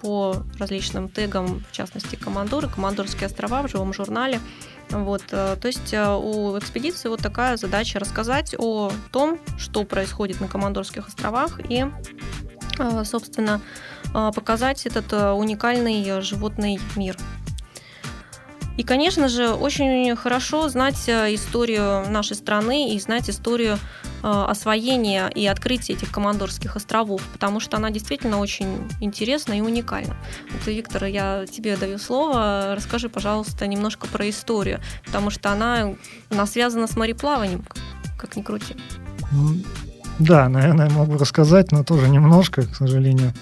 по 0.00 0.36
различным 0.58 1.08
тегам, 1.08 1.64
в 1.70 1.72
частности, 1.72 2.16
командоры, 2.16 2.68
командорские 2.68 3.26
острова 3.26 3.62
в 3.62 3.70
живом 3.70 3.92
журнале. 3.92 4.40
Вот, 4.90 5.24
то 5.26 5.58
есть 5.64 5.92
у 5.92 6.58
экспедиции 6.58 7.08
вот 7.08 7.20
такая 7.20 7.56
задача 7.56 7.98
рассказать 7.98 8.54
о 8.58 8.92
том, 9.10 9.38
что 9.58 9.84
происходит 9.84 10.40
на 10.40 10.48
Командорских 10.48 11.08
островах 11.08 11.58
и, 11.68 11.84
собственно, 13.04 13.60
а, 14.14 14.30
показать 14.30 14.86
этот 14.86 15.12
э, 15.12 15.30
уникальный 15.32 16.00
э, 16.06 16.20
животный 16.20 16.78
мир. 16.94 17.16
И, 18.76 18.84
конечно 18.84 19.28
же, 19.28 19.50
очень 19.50 20.14
хорошо 20.14 20.68
знать 20.68 21.08
э, 21.08 21.34
историю 21.34 22.08
нашей 22.08 22.36
страны 22.36 22.94
и 22.94 23.00
знать 23.00 23.28
историю 23.28 23.76
освоения 24.24 25.28
и 25.28 25.46
открытия 25.46 25.92
этих 25.92 26.10
Командорских 26.10 26.76
островов, 26.76 27.22
потому 27.32 27.60
что 27.60 27.76
она 27.76 27.90
действительно 27.90 28.38
очень 28.38 28.90
интересна 29.00 29.52
и 29.52 29.60
уникальна. 29.60 30.16
Вот, 30.50 30.66
Виктор, 30.66 31.04
я 31.04 31.44
тебе 31.46 31.76
даю 31.76 31.98
слово. 31.98 32.74
Расскажи, 32.74 33.08
пожалуйста, 33.08 33.66
немножко 33.66 34.06
про 34.06 34.28
историю, 34.28 34.80
потому 35.04 35.30
что 35.30 35.50
она, 35.50 35.94
она 36.30 36.46
связана 36.46 36.86
с 36.86 36.96
мореплаванием, 36.96 37.64
как 38.18 38.36
ни 38.36 38.42
крути. 38.42 38.76
Да, 40.18 40.48
наверное, 40.48 40.88
могу 40.90 41.18
рассказать, 41.18 41.72
но 41.72 41.82
тоже 41.82 42.08
немножко, 42.08 42.62
к 42.62 42.74
сожалению. 42.76 43.32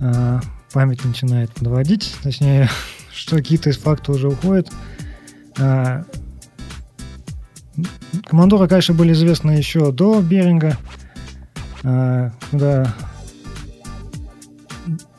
А, 0.00 0.40
память 0.72 1.04
начинает 1.04 1.52
подводить, 1.52 2.14
точнее, 2.22 2.70
что 3.12 3.36
какие-то 3.36 3.70
из 3.70 3.78
фактов 3.78 4.16
уже 4.16 4.28
уходят. 4.28 4.70
А, 7.76 7.82
командоры, 8.24 8.68
конечно, 8.68 8.94
были 8.94 9.12
известны 9.12 9.52
еще 9.52 9.92
до 9.92 10.20
Беринга, 10.20 10.76
а, 11.82 12.32
когда 12.50 12.94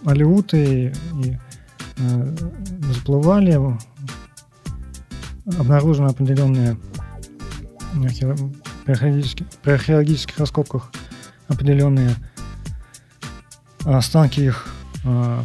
Алиуты 0.05 0.93
и, 1.21 1.27
и 1.27 1.37
заплывали, 2.93 3.59
обнаружены 5.57 6.09
определенные 6.09 6.77
при 8.85 9.71
археологических 9.71 10.37
раскопках 10.37 10.91
определенные 11.47 12.15
останки 13.85 14.41
их 14.41 14.67
э, 15.03 15.43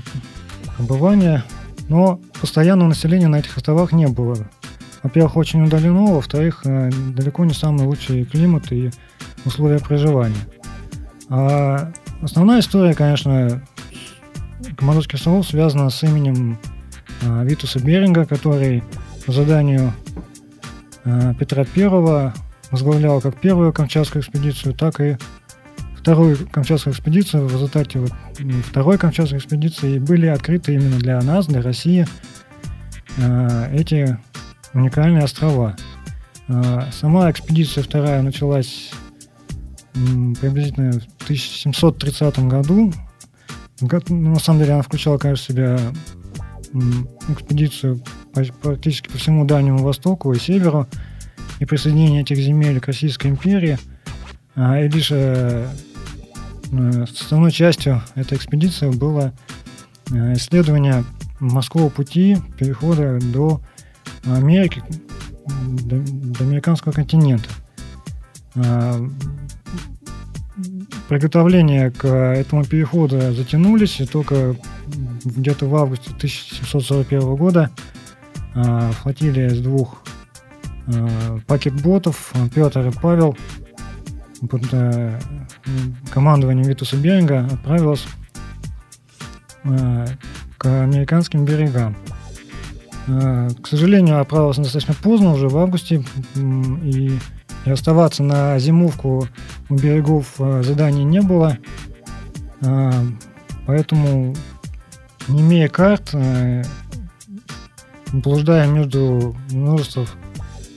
пребывания, 0.77 1.45
но 1.89 2.21
постоянного 2.41 2.89
населения 2.89 3.29
на 3.29 3.37
этих 3.37 3.57
островах 3.57 3.93
не 3.93 4.07
было. 4.09 4.49
Во-первых, 5.03 5.37
очень 5.37 5.65
удалено, 5.65 6.15
во-вторых, 6.15 6.63
э, 6.65 6.91
далеко 7.15 7.45
не 7.45 7.55
самый 7.55 7.87
лучший 7.87 8.25
климат 8.25 8.71
и 8.73 8.91
условия 9.45 9.79
проживания. 9.79 10.37
А 11.29 11.93
основная 12.21 12.61
история, 12.61 12.95
конечно, 12.95 13.63
Командорских 14.77 15.15
островов 15.15 15.47
связана 15.47 15.91
с 15.91 16.03
именем 16.05 16.59
э, 17.23 17.45
Витуса 17.45 17.81
Беринга, 17.81 18.27
который 18.27 18.83
по 19.27 19.33
заданию 19.33 19.93
Петра 21.39 21.65
I 21.77 22.33
возглавлял 22.71 23.21
как 23.21 23.41
первую 23.41 23.73
Камчатскую 23.73 24.23
экспедицию, 24.23 24.75
так 24.75 25.01
и 25.01 25.17
вторую 25.97 26.37
Камчатскую 26.51 26.93
экспедицию, 26.95 27.47
в 27.47 27.53
результате 27.53 28.01
вот 28.01 28.13
второй 28.67 28.99
Камчатской 28.99 29.39
экспедиции 29.39 29.99
были 29.99 30.27
открыты 30.27 30.75
именно 30.75 30.99
для 30.99 31.21
нас, 31.23 31.47
для 31.47 31.63
России, 31.63 32.07
э, 33.19 33.69
эти 33.73 34.19
уникальные 34.75 35.25
острова. 35.25 35.77
Э, 36.49 36.83
сама 36.93 37.31
экспедиция 37.31 37.85
вторая 37.85 38.23
началась 38.23 38.91
приблизительно 39.93 40.93
в 40.93 41.25
1730 41.25 42.39
году. 42.49 42.93
На 43.81 44.39
самом 44.39 44.61
деле 44.61 44.75
она 44.75 44.83
включала, 44.83 45.19
конечно, 45.19 45.45
в 45.45 45.49
себя 45.49 45.79
экспедицию 47.29 48.03
практически 48.63 49.09
по 49.09 49.19
всему 49.19 49.45
Дальнему 49.45 49.79
Востоку 49.79 50.33
и 50.33 50.39
Северу 50.39 50.87
и 51.59 51.67
присоединение 51.67 52.23
этих 52.23 52.39
земель 52.39 52.81
к 52.81 52.87
Российской 52.87 53.27
империи. 53.29 53.79
А, 54.55 54.81
и 54.81 54.89
лишь 54.89 55.11
э, 55.11 55.69
Э, 56.73 57.03
основной 57.03 57.53
частью 57.53 58.03
этой 58.15 58.39
экспедиции 58.39 58.89
было 58.89 59.33
э, 60.11 60.33
исследование 60.35 61.05
морского 61.39 61.91
пути 61.91 62.39
перехода 62.59 63.19
до 63.21 63.61
Америки, 64.25 64.83
до, 65.57 65.97
американского 66.45 66.93
континента. 66.93 67.49
Э, 68.55 69.09
приготовления 71.09 71.91
к 71.91 72.07
этому 72.07 72.65
переходу 72.65 73.33
затянулись, 73.33 74.01
и 74.01 74.07
только 74.07 74.57
где-то 75.25 75.67
в 75.67 75.77
августе 75.77 76.11
1741 76.11 77.37
года 77.37 77.71
флотилия 79.03 79.49
из 79.49 79.61
двух 79.61 80.03
пакетботов 81.47 82.33
Петр 82.55 82.89
и 82.89 82.91
Павел 82.91 83.37
под 84.49 84.63
командованием 86.11 86.67
Витуса 86.67 86.97
Беринга 86.97 87.47
отправилась 87.47 88.05
к 89.63 90.83
американским 90.83 91.45
берегам. 91.45 91.97
Э, 93.09 93.49
к 93.61 93.67
сожалению, 93.67 94.21
отправилась 94.21 94.59
достаточно 94.59 94.95
поздно, 94.95 95.33
уже 95.33 95.49
в 95.49 95.57
августе, 95.57 96.05
и, 96.37 97.19
оставаться 97.65 98.23
на 98.23 98.59
зимовку 98.59 99.29
у 99.69 99.75
берегов 99.75 100.35
э, 100.39 100.63
заданий 100.63 101.05
не 101.05 101.21
было. 101.21 101.59
Э, 102.61 102.93
поэтому, 103.67 104.35
не 105.29 105.41
имея 105.41 105.69
карт, 105.69 106.15
блуждая 108.13 108.67
между 108.67 109.37
множеством 109.51 110.07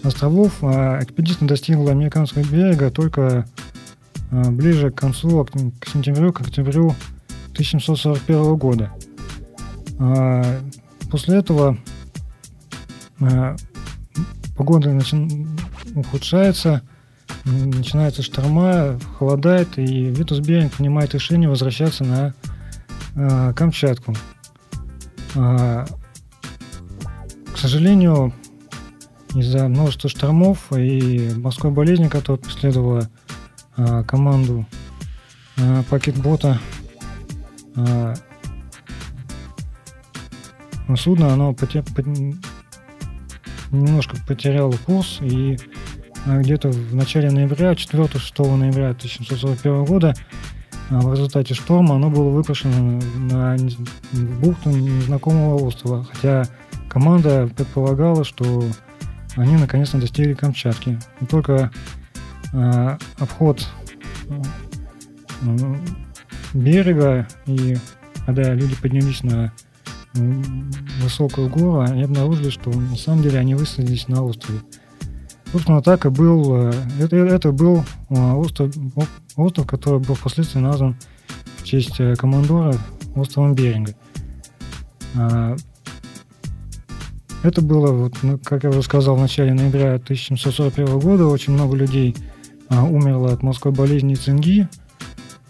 островов, 0.04 0.64
экспедиция 0.64 1.48
достигла 1.48 1.92
американского 1.92 2.44
берега 2.44 2.92
только 2.92 3.46
ближе 4.32 4.92
к 4.92 4.96
концу, 4.96 5.46
к 5.80 5.88
сентябрю, 5.88 6.32
к 6.32 6.42
октябрю 6.42 6.96
1741 7.54 8.56
года. 8.56 8.92
После 11.10 11.38
этого 11.38 11.78
погода 14.56 14.91
начи... 14.91 15.47
ухудшается, 15.95 16.82
начинается 17.45 18.21
шторма, 18.21 18.99
холодает, 19.17 19.78
и 19.78 20.06
Витус 20.06 20.39
Беринг 20.39 20.73
принимает 20.73 21.13
решение 21.13 21.49
возвращаться 21.49 22.04
на 22.04 22.34
э, 23.15 23.54
Камчатку. 23.54 24.13
Э, 25.36 25.86
к 27.54 27.58
сожалению, 27.58 28.34
из-за 29.34 29.67
множества 29.67 30.10
штормов 30.10 30.71
и 30.71 31.32
морской 31.36 31.71
болезни, 31.71 32.08
которая 32.08 32.41
преследовала 32.41 33.10
э, 33.78 34.04
команду 34.04 34.65
э, 35.58 35.84
пакетбота, 35.89 36.60
э, 37.75 38.15
судно, 40.95 41.34
оно 41.34 41.54
потер... 41.54 41.84
немножко 43.71 44.17
потеряло 44.28 44.73
курс 44.86 45.19
и 45.21 45.58
а 46.28 46.39
где-то 46.39 46.69
в 46.69 46.95
начале 46.95 47.30
ноября, 47.30 47.73
4-6 47.73 48.56
ноября 48.56 48.89
1741 48.89 49.86
года, 49.86 50.15
а 50.89 50.99
в 50.99 51.13
результате 51.13 51.54
шторма 51.54 51.95
оно 51.95 52.10
было 52.10 52.30
выпущено 52.30 52.99
на 53.30 53.56
бухту 54.41 54.71
незнакомого 54.71 55.56
острова, 55.63 56.04
хотя 56.04 56.45
команда 56.89 57.47
предполагала, 57.56 58.23
что 58.23 58.63
они 59.36 59.56
наконец-то 59.56 59.99
достигли 59.99 60.34
Камчатки. 60.34 60.99
И 61.21 61.25
только 61.25 61.71
э, 62.54 62.97
обход 63.19 63.67
э, 64.30 65.75
берега 66.54 67.28
и 67.45 67.78
когда 68.25 68.54
люди 68.54 68.75
поднялись 68.75 69.21
на 69.23 69.54
высокую 71.01 71.49
гору, 71.49 71.82
они 71.82 72.04
обнаружили, 72.04 72.49
что 72.49 72.71
на 72.71 72.95
самом 72.95 73.23
деле 73.23 73.39
они 73.39 73.56
высадились 73.56 74.08
на 74.08 74.23
острове. 74.23 74.60
Собственно, 75.51 75.82
так 75.82 76.06
и 76.06 76.10
был. 76.10 76.69
Э, 76.69 76.73
это, 76.99 77.15
это 77.15 77.51
был 77.51 77.84
э, 78.10 78.32
остров, 78.34 78.73
остров, 79.36 79.67
который 79.67 79.99
был 79.99 80.15
впоследствии 80.15 80.60
назван 80.60 80.95
в 81.58 81.63
честь 81.63 81.99
э, 81.99 82.15
командора 82.15 82.75
островом 83.15 83.56
Беринга. 83.56 83.95
А, 85.15 85.56
это 87.43 87.62
было, 87.62 87.91
вот, 87.91 88.13
ну, 88.23 88.39
как 88.43 88.63
я 88.63 88.69
уже 88.69 88.82
сказал, 88.82 89.15
в 89.15 89.21
начале 89.21 89.54
ноября 89.54 89.95
1741 89.95 90.99
года. 90.99 91.28
Очень 91.28 91.54
много 91.54 91.75
людей 91.75 92.15
а, 92.69 92.84
умерло 92.84 93.32
от 93.32 93.43
морской 93.43 93.71
болезни 93.71 94.15
цинги. 94.15 94.67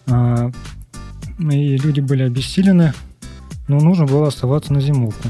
А, 0.07 0.51
и 1.39 1.77
люди 1.77 2.01
были 2.01 2.23
обессилены, 2.23 2.93
но 3.67 3.79
нужно 3.79 4.05
было 4.05 4.27
оставаться 4.27 4.73
на 4.73 4.81
зимовку. 4.81 5.29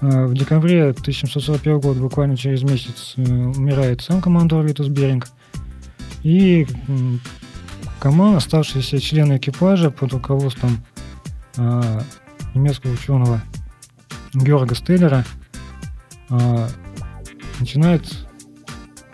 Э, 0.00 0.26
в 0.26 0.34
декабре 0.34 0.90
1741 0.90 1.80
года, 1.80 2.00
буквально 2.00 2.36
через 2.36 2.62
месяц, 2.62 3.14
э, 3.16 3.22
умирает 3.22 4.00
сам 4.00 4.20
командор 4.20 4.64
Витус 4.64 4.88
Беринг. 4.88 5.28
И 6.22 6.66
команда, 8.00 8.38
оставшиеся 8.38 9.00
члены 9.00 9.36
экипажа 9.38 9.90
под 9.90 10.12
руководством 10.12 10.84
э, 11.56 12.00
немецкого 12.54 12.92
ученого 12.92 13.40
Георга 14.34 14.74
Стеллера 14.74 15.24
э, 16.30 16.68
начинает 17.60 18.04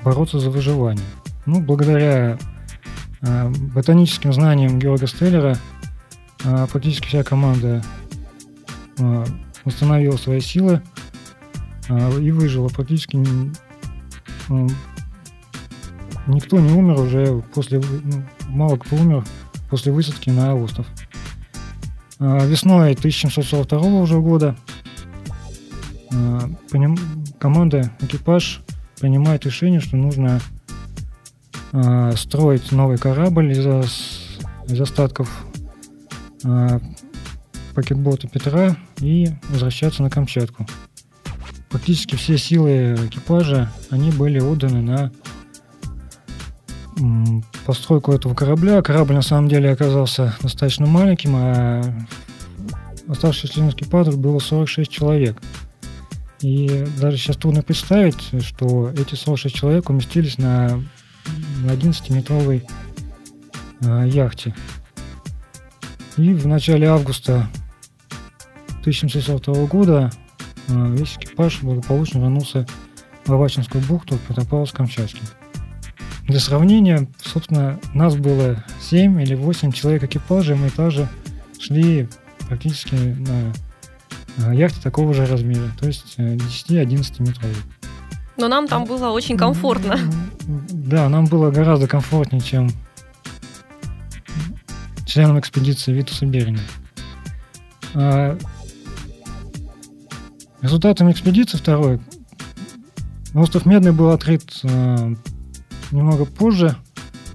бороться 0.03 0.39
за 0.39 0.51
выживание. 0.51 1.05
Ну, 1.47 1.61
благодаря 1.61 2.39
ботаническим 3.75 4.35
знаниям 4.35 4.79
Георга 4.79 5.07
Стеллера 5.07 5.57
практически 6.71 7.07
вся 7.07 7.23
команда 7.23 7.83
восстановила 9.65 10.17
свои 10.17 10.41
силы 10.41 10.83
а, 11.89 12.19
и 12.19 12.31
выжила. 12.31 12.69
Практически 12.69 13.17
ну, 14.49 14.69
никто 16.27 16.59
не 16.59 16.73
умер 16.73 17.01
уже 17.01 17.43
после... 17.55 17.81
Ну, 17.81 18.25
мало 18.49 18.77
кто 18.77 18.97
умер 18.97 19.25
после 19.71 19.93
высадки 19.93 20.31
на 20.31 20.55
остров. 20.55 20.87
А, 22.19 22.45
весной 22.47 22.93
1742 22.93 23.81
уже 23.81 24.21
года 24.21 24.57
а, 26.13 26.51
команда, 27.39 27.91
экипаж 28.01 28.63
принимает 29.01 29.45
решение, 29.45 29.81
что 29.81 29.97
нужно 29.97 30.41
строить 32.17 32.71
новый 32.71 32.99
корабль 32.99 33.51
из, 33.51 33.67
из 34.69 34.81
остатков 34.81 35.29
пакетбота 37.75 38.29
Петра 38.29 38.77
и 39.01 39.29
возвращаться 39.49 40.03
на 40.03 40.11
Камчатку. 40.11 40.67
Практически 41.71 42.15
все 42.17 42.39
силы 42.39 42.95
экипажа, 43.07 43.71
они 43.91 44.11
были 44.11 44.39
отданы 44.39 44.81
на 44.81 45.13
постройку 47.67 48.13
этого 48.13 48.35
корабля. 48.35 48.81
Корабль 48.83 49.15
на 49.15 49.23
самом 49.23 49.49
деле 49.49 49.71
оказался 49.71 50.37
достаточно 50.41 50.87
маленьким, 50.87 51.35
а 51.35 51.83
оставшихся 53.09 53.55
членов 53.55 53.75
экипажа 53.75 54.13
было 54.13 54.39
46 54.39 54.91
человек. 54.91 55.43
И 56.41 56.87
даже 57.01 57.17
сейчас 57.17 57.37
трудно 57.37 57.63
представить, 57.63 58.21
что 58.43 58.91
эти 58.91 59.15
46 59.15 59.55
человек 59.55 59.89
уместились 59.89 60.39
на 60.39 60.81
11-метровой 61.65 62.67
э, 63.81 64.09
яхте. 64.09 64.55
И 66.17 66.33
в 66.35 66.47
начале 66.47 66.89
августа 66.89 67.49
1702 68.85 69.65
года 69.65 70.11
э, 70.69 70.95
весь 70.95 71.17
экипаж 71.17 71.63
благополучно 71.63 72.19
вернулся 72.19 72.67
в 73.25 73.33
Авачинскую 73.33 73.83
бухту 73.85 74.19
Петропавловск-Камчатский. 74.29 75.23
Для 76.25 76.39
сравнения, 76.39 77.09
собственно, 77.19 77.81
нас 77.95 78.17
было 78.17 78.63
7 78.83 79.23
или 79.23 79.35
8 79.35 79.73
человек 79.73 80.05
экипажа, 80.05 80.53
и 80.53 80.57
мы 80.59 80.69
также 80.69 81.09
шли 81.59 82.09
практически 82.47 82.95
на 82.95 83.53
э, 84.53 84.55
яхте 84.55 84.83
такого 84.83 85.15
же 85.15 85.25
размера, 85.25 85.71
то 85.81 85.87
есть 85.87 86.19
10-11 86.19 86.67
э, 86.69 87.23
метровой. 87.23 87.57
Но 88.37 88.49
нам 88.49 88.69
там 88.69 88.85
было 88.85 89.11
очень 89.11 89.39
комфортно. 89.39 89.99
Да, 90.47 91.09
нам 91.09 91.25
было 91.25 91.51
гораздо 91.51 91.89
комфортнее, 91.89 92.43
чем 92.43 92.69
членам 95.07 95.41
экспедиции 95.41 95.91
Витуса 95.91 96.27
Беринга. 96.27 96.61
Результатом 100.65 101.13
экспедиции 101.13 101.59
второй 101.59 102.01
остров 103.35 103.67
Медный 103.67 103.93
был 103.93 104.13
открыт 104.13 104.61
э, 104.63 105.15
немного 105.91 106.25
позже, 106.25 106.75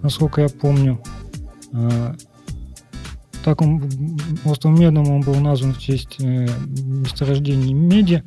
насколько 0.02 0.42
я 0.42 0.50
помню. 0.50 1.00
Э, 1.72 2.15
так 3.44 3.62
он, 3.62 3.88
островом 4.46 4.80
Медным 4.80 5.08
он 5.12 5.22
был 5.22 5.36
назван 5.36 5.76
в 5.76 5.80
честь 5.80 6.15
э, 6.20 6.48
месторождения 6.65 7.72
меди, 7.72 8.24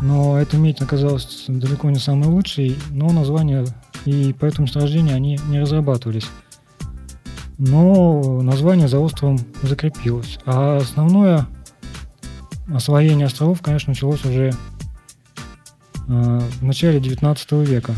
но 0.00 0.38
эта 0.38 0.56
медь 0.56 0.80
оказалась 0.80 1.46
далеко 1.48 1.90
не 1.90 1.98
самой 1.98 2.28
лучшей, 2.28 2.76
но 2.92 3.10
название 3.10 3.66
и 4.04 4.32
по 4.34 4.44
этому 4.44 4.66
месторождению 4.66 5.16
они 5.16 5.36
не 5.48 5.58
разрабатывались. 5.58 6.28
Но 7.58 8.40
название 8.40 8.86
за 8.86 9.00
островом 9.00 9.40
закрепилось. 9.64 10.38
А 10.46 10.76
основное 10.76 11.48
освоение 12.74 13.26
островов, 13.26 13.62
конечно, 13.62 13.90
началось 13.90 14.24
уже 14.24 14.52
э, 16.08 16.40
в 16.60 16.62
начале 16.62 17.00
19 17.00 17.52
века. 17.52 17.94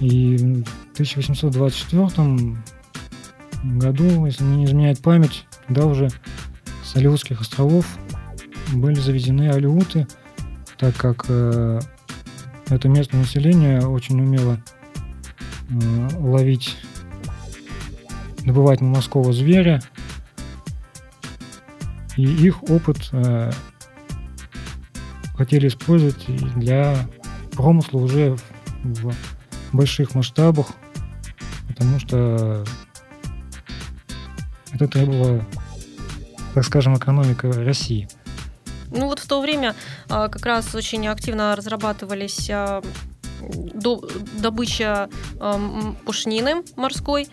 И 0.00 0.36
в 0.36 0.92
1824 0.94 2.56
году, 3.64 4.26
если 4.26 4.44
не 4.44 4.64
изменяет 4.64 5.00
память, 5.00 5.46
тогда 5.66 5.86
уже 5.86 6.08
с 6.84 6.96
Алиутских 6.96 7.40
островов 7.40 7.86
были 8.72 8.94
заведены 8.94 9.50
алиуты, 9.50 10.06
так 10.78 10.96
как 10.96 11.26
э, 11.28 11.80
это 12.68 12.88
местное 12.88 13.20
население 13.20 13.86
очень 13.86 14.20
умело 14.20 14.58
э, 15.70 16.08
ловить, 16.18 16.76
добывать 18.44 18.80
морского 18.80 19.32
зверя, 19.32 19.82
и 22.16 22.22
их 22.22 22.62
опыт 22.64 23.08
э, 23.12 23.50
хотели 25.36 25.68
использовать 25.68 26.24
для 26.56 26.96
промысла 27.52 27.98
уже 27.98 28.36
в, 28.82 29.10
в 29.10 29.14
больших 29.72 30.14
масштабах, 30.14 30.68
потому 31.68 31.98
что 31.98 32.64
это 34.72 34.88
требовало, 34.88 35.44
так 36.54 36.64
скажем, 36.64 36.96
экономика 36.96 37.52
России. 37.52 38.08
Ну 38.90 39.06
вот 39.06 39.18
в 39.18 39.26
то 39.26 39.40
время 39.40 39.74
а, 40.08 40.28
как 40.28 40.44
раз 40.44 40.74
очень 40.74 41.06
активно 41.08 41.56
разрабатывались 41.56 42.50
а, 42.50 42.82
добыча 44.38 45.08
пушнины 46.04 46.62
морской. 46.76 47.28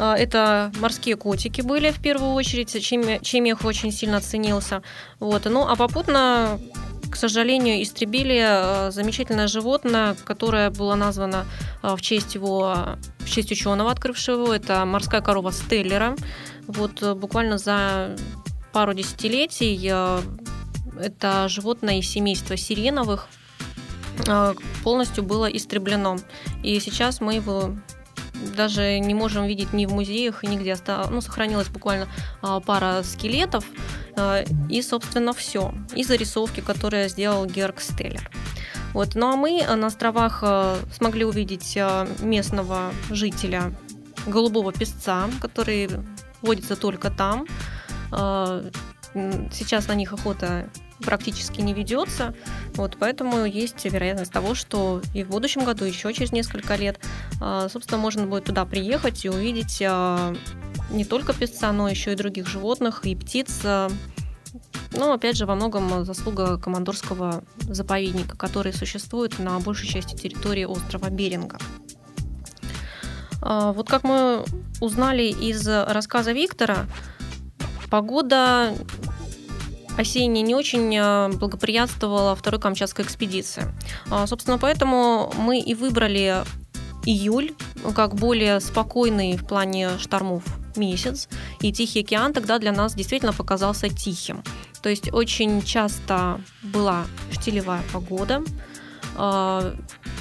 Это 0.00 0.72
морские 0.80 1.16
котики 1.16 1.60
были 1.60 1.90
в 1.90 2.00
первую 2.00 2.32
очередь, 2.32 2.82
чем, 2.82 3.20
чем 3.20 3.44
их 3.44 3.64
очень 3.64 3.92
сильно 3.92 4.20
ценился. 4.20 4.82
Вот. 5.18 5.44
Ну, 5.44 5.66
а 5.68 5.76
попутно 5.76 6.58
к 7.10 7.16
сожалению, 7.16 7.82
истребили 7.82 8.90
замечательное 8.92 9.48
животное, 9.48 10.16
которое 10.24 10.70
было 10.70 10.94
названо 10.94 11.44
в 11.82 12.00
честь 12.00 12.36
его, 12.36 12.96
в 13.18 13.28
честь 13.28 13.50
ученого, 13.50 13.90
открывшего 13.90 14.44
его. 14.44 14.54
Это 14.54 14.84
морская 14.84 15.20
корова 15.20 15.50
Стеллера. 15.50 16.14
Вот 16.68 17.02
буквально 17.16 17.58
за 17.58 18.16
пару 18.72 18.94
десятилетий 18.94 19.74
это 21.00 21.48
животное 21.48 21.98
из 21.98 22.08
семейства 22.08 22.56
сиреновых 22.56 23.28
а, 24.28 24.54
полностью 24.82 25.24
было 25.24 25.46
истреблено. 25.46 26.18
И 26.62 26.78
сейчас 26.80 27.20
мы 27.20 27.34
его 27.34 27.74
даже 28.56 28.98
не 28.98 29.14
можем 29.14 29.46
видеть 29.46 29.72
ни 29.72 29.86
в 29.86 29.92
музеях, 29.92 30.42
нигде. 30.42 30.76
Ну, 31.10 31.20
сохранилась 31.20 31.68
буквально 31.68 32.08
а, 32.42 32.60
пара 32.60 33.02
скелетов 33.02 33.64
а, 34.16 34.44
и, 34.68 34.82
собственно, 34.82 35.32
все. 35.32 35.74
И 35.94 36.04
зарисовки, 36.04 36.60
которые 36.60 37.08
сделал 37.08 37.46
Герк 37.46 37.80
Стеллер. 37.80 38.30
Вот. 38.92 39.14
Ну 39.14 39.32
а 39.32 39.36
мы 39.36 39.64
на 39.76 39.86
островах 39.86 40.42
смогли 40.92 41.24
увидеть 41.24 41.78
местного 42.20 42.92
жителя 43.10 43.72
голубого 44.26 44.72
песца, 44.72 45.28
который 45.40 45.88
водится 46.42 46.76
только 46.76 47.10
там. 47.10 47.46
Сейчас 49.14 49.88
на 49.88 49.94
них 49.94 50.12
охота 50.12 50.68
практически 51.00 51.60
не 51.60 51.74
ведется. 51.74 52.34
Вот, 52.74 52.96
поэтому 52.98 53.44
есть 53.44 53.84
вероятность 53.84 54.32
того, 54.32 54.54
что 54.54 55.02
и 55.14 55.24
в 55.24 55.28
будущем 55.28 55.64
году, 55.64 55.84
еще 55.84 56.12
через 56.12 56.32
несколько 56.32 56.76
лет, 56.76 57.00
а, 57.40 57.68
собственно, 57.68 57.98
можно 57.98 58.26
будет 58.26 58.44
туда 58.44 58.64
приехать 58.64 59.24
и 59.24 59.28
увидеть 59.28 59.82
а, 59.86 60.34
не 60.90 61.04
только 61.04 61.32
песца, 61.32 61.72
но 61.72 61.88
еще 61.88 62.12
и 62.12 62.16
других 62.16 62.46
животных 62.46 63.04
и 63.04 63.16
птиц. 63.16 63.62
Ну, 64.92 65.12
опять 65.12 65.36
же, 65.36 65.46
во 65.46 65.54
многом 65.54 66.04
заслуга 66.04 66.58
командорского 66.58 67.44
заповедника, 67.60 68.36
который 68.36 68.72
существует 68.72 69.38
на 69.38 69.58
большей 69.60 69.88
части 69.88 70.16
территории 70.16 70.64
острова 70.64 71.10
Беринга. 71.10 71.58
А, 73.42 73.72
вот 73.72 73.88
как 73.88 74.04
мы 74.04 74.44
узнали 74.80 75.24
из 75.24 75.66
рассказа 75.66 76.32
Виктора, 76.32 76.86
погода 77.90 78.74
осенняя 79.96 80.44
не 80.44 80.54
очень 80.54 80.96
э, 80.96 81.28
благоприятствовала 81.36 82.34
второй 82.34 82.60
Камчатской 82.60 83.04
экспедиции. 83.04 83.64
А, 84.10 84.26
собственно, 84.26 84.58
поэтому 84.58 85.32
мы 85.36 85.58
и 85.58 85.74
выбрали 85.74 86.44
июль 87.04 87.54
как 87.94 88.14
более 88.14 88.60
спокойный 88.60 89.36
в 89.36 89.46
плане 89.46 89.98
штормов 89.98 90.44
месяц, 90.76 91.28
и 91.60 91.72
Тихий 91.72 92.00
океан 92.00 92.32
тогда 92.32 92.58
для 92.58 92.72
нас 92.72 92.94
действительно 92.94 93.32
показался 93.32 93.88
тихим. 93.88 94.42
То 94.82 94.88
есть 94.88 95.12
очень 95.12 95.62
часто 95.62 96.40
была 96.62 97.04
штилевая 97.32 97.82
погода, 97.92 98.42
а, 99.16 99.74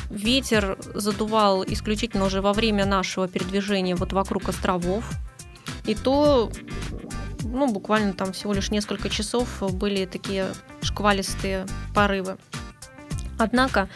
ветер 0.10 0.78
задувал 0.94 1.64
исключительно 1.64 2.26
уже 2.26 2.42
во 2.42 2.54
время 2.54 2.86
нашего 2.86 3.28
передвижения 3.28 3.96
вот 3.96 4.14
вокруг 4.14 4.50
островов, 4.50 5.10
и 5.86 5.96
то 5.96 6.52
ну, 7.44 7.72
буквально 7.72 8.14
там 8.14 8.34
всего 8.34 8.54
лишь 8.54 8.72
несколько 8.72 9.10
часов 9.10 9.48
были 9.74 10.06
такие 10.06 10.48
шквалистые 10.82 11.66
порывы. 11.94 12.38
Однако 13.38 13.90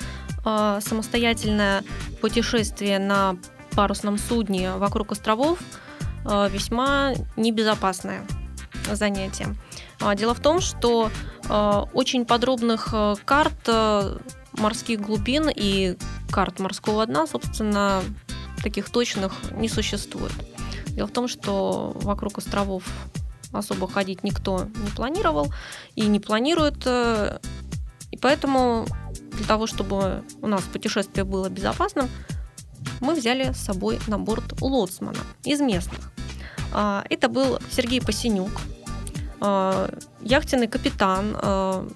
а, 0.45 0.79
самостоятельное 0.81 1.83
путешествие 2.21 2.99
на 2.99 3.37
парусном 3.75 4.17
судне 4.17 4.73
вокруг 4.73 5.11
островов 5.11 5.59
а, 6.25 6.47
весьма 6.47 7.13
небезопасное 7.35 8.25
занятие. 8.91 9.55
А, 9.99 10.15
дело 10.15 10.33
в 10.33 10.39
том, 10.39 10.61
что 10.61 11.11
очень 11.93 12.25
подробных 12.25 12.93
карт 13.25 13.69
морских 14.53 15.01
глубин 15.01 15.49
и 15.53 15.97
карт 16.31 16.59
морского 16.59 17.05
дна, 17.05 17.27
собственно, 17.27 18.01
таких 18.63 18.89
точных 18.89 19.33
не 19.51 19.67
существует. 19.67 20.31
Дело 20.87 21.07
в 21.07 21.11
том, 21.11 21.27
что 21.27 21.91
вокруг 21.95 22.37
островов 22.37 22.83
особо 23.53 23.87
ходить 23.87 24.23
никто 24.23 24.65
не 24.65 24.89
планировал 24.95 25.53
и 25.95 26.01
не 26.07 26.19
планирует. 26.19 26.85
Э, 26.85 27.39
и 28.11 28.17
поэтому 28.17 28.85
для 29.31 29.45
того, 29.45 29.67
чтобы 29.67 30.23
у 30.41 30.47
нас 30.47 30.61
путешествие 30.63 31.23
было 31.23 31.49
безопасным, 31.49 32.09
мы 32.99 33.15
взяли 33.15 33.51
с 33.53 33.57
собой 33.57 33.99
на 34.07 34.17
борт 34.19 34.61
лоцмана 34.61 35.19
из 35.43 35.61
местных. 35.61 36.11
А, 36.73 37.03
это 37.09 37.29
был 37.29 37.59
Сергей 37.71 38.01
Посинюк, 38.01 38.51
а, 39.39 39.89
яхтенный 40.21 40.67
капитан, 40.67 41.35
а, 41.35 41.87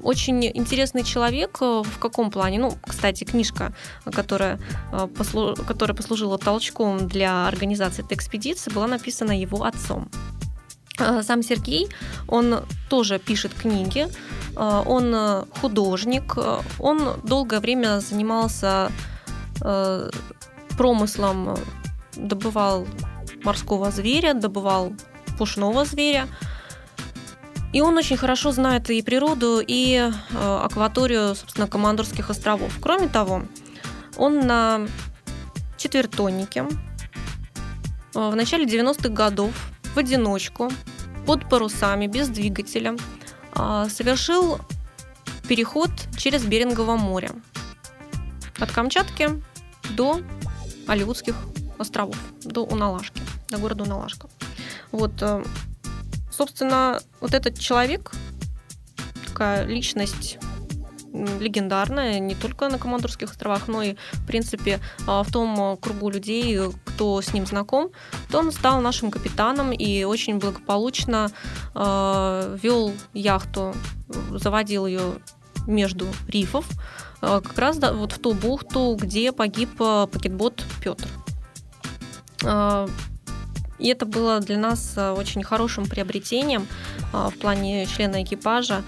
очень 0.00 0.44
интересный 0.46 1.02
человек 1.02 1.58
э, 1.60 1.82
в 1.84 1.98
каком 1.98 2.30
плане? 2.30 2.60
Ну, 2.60 2.72
кстати, 2.86 3.24
книжка, 3.24 3.74
которая, 4.04 4.60
послу... 5.16 5.56
которая 5.56 5.96
послужила 5.96 6.38
толчком 6.38 7.08
для 7.08 7.48
организации 7.48 8.04
этой 8.04 8.16
экспедиции, 8.16 8.70
была 8.70 8.86
написана 8.86 9.32
его 9.32 9.64
отцом. 9.64 10.08
Э, 10.98 11.22
сам 11.22 11.42
Сергей, 11.42 11.88
он 12.26 12.64
тоже 12.88 13.18
пишет 13.18 13.54
книги, 13.54 14.08
э, 14.56 14.82
он 14.86 15.14
э, 15.14 15.44
художник, 15.60 16.36
он 16.78 17.20
долгое 17.22 17.60
время 17.60 18.00
занимался 18.00 18.90
промыслом, 20.76 21.56
добывал 22.14 22.86
морского 23.42 23.90
зверя, 23.90 24.34
добывал 24.34 24.92
пушного 25.36 25.84
зверя. 25.84 26.28
И 27.72 27.80
он 27.80 27.96
очень 27.96 28.16
хорошо 28.16 28.52
знает 28.52 28.88
и 28.88 29.02
природу, 29.02 29.60
и 29.66 30.12
акваторию, 30.38 31.34
собственно, 31.34 31.66
Командорских 31.66 32.30
островов. 32.30 32.72
Кроме 32.80 33.08
того, 33.08 33.42
он 34.16 34.46
на 34.46 34.86
четвертоннике 35.76 36.64
в 38.14 38.34
начале 38.36 38.64
90-х 38.64 39.08
годов 39.08 39.67
в 39.94 39.98
одиночку, 39.98 40.70
под 41.26 41.48
парусами, 41.48 42.06
без 42.06 42.28
двигателя, 42.28 42.96
а, 43.52 43.88
совершил 43.88 44.58
переход 45.48 45.90
через 46.16 46.44
Берингово 46.44 46.96
море 46.96 47.30
от 48.58 48.70
Камчатки 48.72 49.42
до 49.90 50.20
Алиутских 50.86 51.36
островов, 51.78 52.16
до 52.42 52.64
Уналашки, 52.64 53.20
до 53.48 53.58
города 53.58 53.84
Уналашка. 53.84 54.28
Вот, 54.90 55.12
э, 55.20 55.44
собственно, 56.30 57.00
вот 57.20 57.34
этот 57.34 57.58
человек, 57.58 58.12
такая 59.26 59.66
личность 59.66 60.38
легендарная 61.12 62.18
не 62.18 62.34
только 62.34 62.68
на 62.68 62.78
Командорских 62.78 63.30
островах, 63.30 63.68
но 63.68 63.82
и, 63.82 63.96
в 64.12 64.26
принципе, 64.26 64.80
а, 65.06 65.22
в 65.22 65.32
том 65.32 65.76
кругу 65.78 66.10
людей, 66.10 66.58
кто 66.98 67.22
с 67.22 67.32
ним 67.32 67.46
знаком, 67.46 67.90
то 68.28 68.40
он 68.40 68.50
стал 68.50 68.80
нашим 68.80 69.12
капитаном 69.12 69.70
и 69.70 70.02
очень 70.02 70.38
благополучно 70.38 71.30
а, 71.72 72.56
вел 72.60 72.92
яхту, 73.14 73.72
заводил 74.32 74.84
ее 74.84 75.00
между 75.68 76.08
рифов, 76.26 76.66
а, 77.20 77.40
как 77.40 77.56
раз 77.56 77.78
вот 77.78 78.10
в 78.10 78.18
ту 78.18 78.34
бухту, 78.34 78.98
где 79.00 79.30
погиб 79.30 79.76
пакетбот 79.78 80.64
Петр. 80.82 81.06
И 83.78 83.88
это 83.88 84.06
было 84.06 84.40
для 84.40 84.58
нас 84.58 84.98
очень 84.98 85.44
хорошим 85.44 85.86
приобретением 85.86 86.66
в 87.12 87.32
плане 87.38 87.86
члена 87.86 88.24
экипажа 88.24 88.82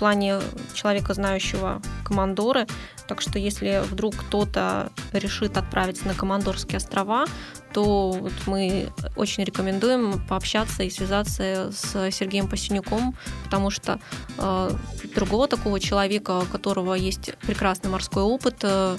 плане 0.00 0.40
человека, 0.72 1.12
знающего 1.12 1.82
командоры. 2.04 2.66
Так 3.10 3.20
что 3.20 3.40
если 3.40 3.82
вдруг 3.90 4.14
кто-то 4.14 4.92
решит 5.12 5.56
отправиться 5.56 6.06
на 6.06 6.14
Командорские 6.14 6.76
острова, 6.76 7.24
то 7.72 8.12
вот 8.12 8.32
мы 8.46 8.92
очень 9.16 9.42
рекомендуем 9.42 10.24
пообщаться 10.28 10.84
и 10.84 10.90
связаться 10.90 11.72
с 11.72 12.12
Сергеем 12.12 12.46
Посинюком, 12.46 13.16
потому 13.42 13.70
что 13.70 13.98
э, 14.38 14.70
другого 15.16 15.48
такого 15.48 15.80
человека, 15.80 16.38
у 16.38 16.44
которого 16.44 16.94
есть 16.94 17.34
прекрасный 17.40 17.90
морской 17.90 18.22
опыт, 18.22 18.58
э, 18.62 18.96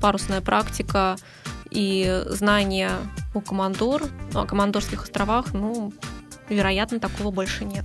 парусная 0.00 0.40
практика 0.40 1.16
и 1.72 2.22
знания 2.26 2.92
о 3.34 3.40
командор, 3.40 4.04
о 4.34 4.46
командорских 4.46 5.02
островах, 5.02 5.52
ну, 5.52 5.92
вероятно, 6.48 7.00
такого 7.00 7.32
больше 7.32 7.64
нет. 7.64 7.84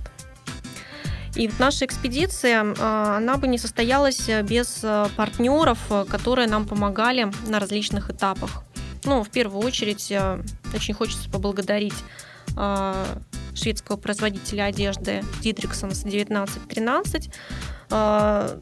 И 1.36 1.48
вот 1.48 1.58
наша 1.58 1.84
экспедиция, 1.84 2.74
а, 2.78 3.16
она 3.16 3.36
бы 3.36 3.48
не 3.48 3.58
состоялась 3.58 4.30
без 4.44 4.80
а, 4.84 5.08
партнеров, 5.16 5.80
а, 5.90 6.04
которые 6.04 6.46
нам 6.46 6.64
помогали 6.66 7.28
на 7.48 7.58
различных 7.58 8.08
этапах. 8.10 8.62
Ну, 9.04 9.24
в 9.24 9.30
первую 9.30 9.66
очередь, 9.66 10.12
очень 10.74 10.94
хочется 10.94 11.28
поблагодарить 11.28 11.92
шведского 13.54 13.96
производителя 13.96 14.64
одежды 14.64 15.22
Дидриксонс 15.42 16.04
1913. 16.04 17.30
за 17.90 18.58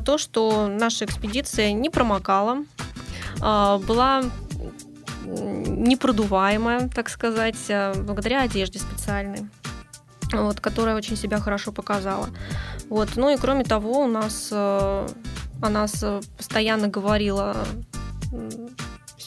то, 0.00 0.18
что 0.18 0.66
наша 0.66 1.04
экспедиция 1.04 1.70
не 1.72 1.90
промокала, 1.90 2.64
была 3.38 4.24
непродуваемая, 5.24 6.88
так 6.88 7.08
сказать, 7.08 7.70
благодаря 7.98 8.42
одежде 8.42 8.80
специальной, 8.80 9.48
вот, 10.32 10.60
которая 10.60 10.96
очень 10.96 11.16
себя 11.16 11.38
хорошо 11.38 11.72
показала. 11.72 12.28
Вот. 12.88 13.10
Ну 13.16 13.30
и 13.30 13.36
кроме 13.36 13.64
того, 13.64 14.04
у 14.04 14.08
нас 14.08 14.52
о 14.52 15.68
нас 15.68 16.04
постоянно 16.36 16.88
говорило 16.88 17.56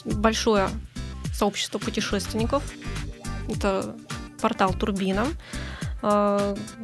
большое 0.04 0.68
сообщество 1.32 1.78
путешественников. 1.78 2.62
Это 3.48 3.96
портал 4.40 4.74
Турбина, 4.74 5.26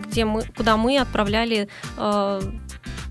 где 0.06 0.24
мы, 0.24 0.44
куда 0.56 0.76
мы 0.76 0.98
отправляли 0.98 1.68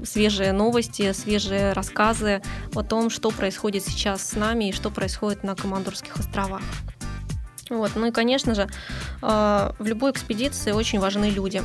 свежие 0.03 0.53
новости, 0.53 1.11
свежие 1.11 1.73
рассказы 1.73 2.41
о 2.73 2.83
том, 2.83 3.09
что 3.09 3.31
происходит 3.31 3.83
сейчас 3.83 4.29
с 4.29 4.33
нами 4.33 4.69
и 4.69 4.71
что 4.71 4.89
происходит 4.91 5.43
на 5.43 5.55
Командорских 5.55 6.15
островах. 6.17 6.61
Вот. 7.69 7.91
Ну 7.95 8.07
и, 8.07 8.11
конечно 8.11 8.55
же, 8.55 8.67
э, 9.21 9.71
в 9.79 9.85
любой 9.85 10.11
экспедиции 10.11 10.71
очень 10.71 10.99
важны 10.99 11.25
люди. 11.29 11.61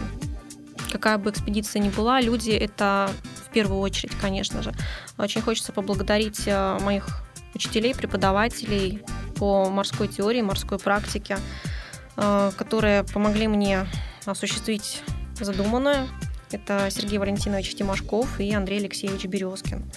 Какая 0.92 1.18
бы 1.18 1.30
экспедиция 1.30 1.80
ни 1.80 1.88
была, 1.88 2.20
люди— 2.20 2.50
это 2.52 3.10
в 3.46 3.52
первую 3.52 3.80
очередь, 3.80 4.12
конечно 4.20 4.62
же. 4.62 4.72
Очень 5.18 5.40
хочется 5.40 5.72
поблагодарить 5.72 6.42
э, 6.46 6.78
моих 6.80 7.06
учителей, 7.54 7.94
преподавателей 7.94 9.02
по 9.36 9.68
морской 9.70 10.08
теории, 10.08 10.42
морской 10.42 10.78
практике, 10.78 11.38
э, 12.16 12.52
которые 12.56 13.04
помогли 13.04 13.48
мне 13.48 13.86
осуществить 14.26 15.02
задуманное, 15.40 16.06
это 16.54 16.88
Сергей 16.90 17.18
Валентинович 17.18 17.74
Тимошков 17.74 18.38
и 18.38 18.52
Андрей 18.54 18.78
Алексеевич 18.78 19.24
Березкин. 19.24 19.90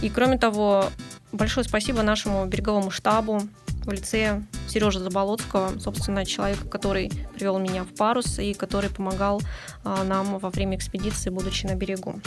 И 0.00 0.08
кроме 0.08 0.38
того, 0.38 0.86
большое 1.32 1.64
спасибо 1.64 2.02
нашему 2.02 2.46
береговому 2.46 2.90
штабу 2.90 3.42
в 3.90 3.92
лице 3.92 4.42
Сережи 4.68 5.00
Заболоцкого, 5.00 5.78
собственно, 5.78 6.24
человека, 6.24 6.66
который 6.68 7.10
привел 7.34 7.58
меня 7.58 7.84
в 7.84 7.94
парус 7.94 8.38
и 8.38 8.54
который 8.54 8.90
помогал 8.90 9.42
а, 9.84 10.04
нам 10.04 10.38
во 10.38 10.50
время 10.50 10.76
экспедиции, 10.76 11.30
будучи 11.30 11.66
на 11.66 11.74
берегу. 11.74 12.20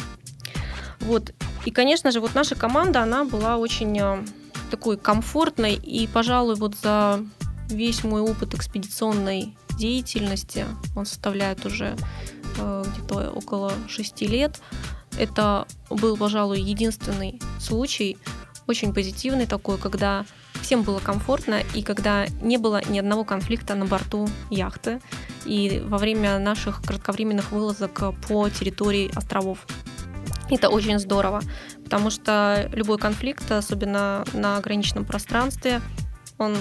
Вот. 0.99 1.33
И, 1.65 1.71
конечно 1.71 2.11
же, 2.11 2.19
вот 2.19 2.35
наша 2.35 2.55
команда, 2.55 3.01
она 3.01 3.23
была 3.25 3.57
очень 3.57 3.99
а, 3.99 4.23
такой 4.69 4.97
комфортной, 4.97 5.73
и, 5.73 6.07
пожалуй, 6.07 6.55
вот 6.55 6.75
за 6.75 7.19
весь 7.69 8.03
мой 8.03 8.21
опыт 8.21 8.53
экспедиционной 8.53 9.55
деятельности, 9.77 10.65
он 10.95 11.05
составляет 11.05 11.65
уже 11.65 11.95
Э, 12.57 12.83
где-то 12.85 13.31
около 13.31 13.73
шести 13.87 14.27
лет. 14.27 14.61
Это 15.17 15.67
был, 15.89 16.17
пожалуй, 16.17 16.61
единственный 16.61 17.39
случай, 17.59 18.17
очень 18.67 18.93
позитивный 18.93 19.45
такой, 19.45 19.77
когда 19.77 20.25
всем 20.61 20.83
было 20.83 20.99
комфортно 20.99 21.61
и 21.73 21.81
когда 21.83 22.25
не 22.41 22.57
было 22.57 22.81
ни 22.87 22.99
одного 22.99 23.23
конфликта 23.23 23.75
на 23.75 23.85
борту 23.85 24.27
яхты 24.49 25.01
и 25.45 25.81
во 25.85 25.97
время 25.97 26.39
наших 26.39 26.81
кратковременных 26.81 27.51
вылазок 27.51 28.15
по 28.27 28.49
территории 28.49 29.11
островов. 29.15 29.65
Это 30.49 30.69
очень 30.69 30.99
здорово, 30.99 31.41
потому 31.83 32.09
что 32.09 32.69
любой 32.73 32.97
конфликт, 32.97 33.51
особенно 33.51 34.23
на 34.33 34.57
ограниченном 34.57 35.05
пространстве, 35.05 35.81
он 36.37 36.55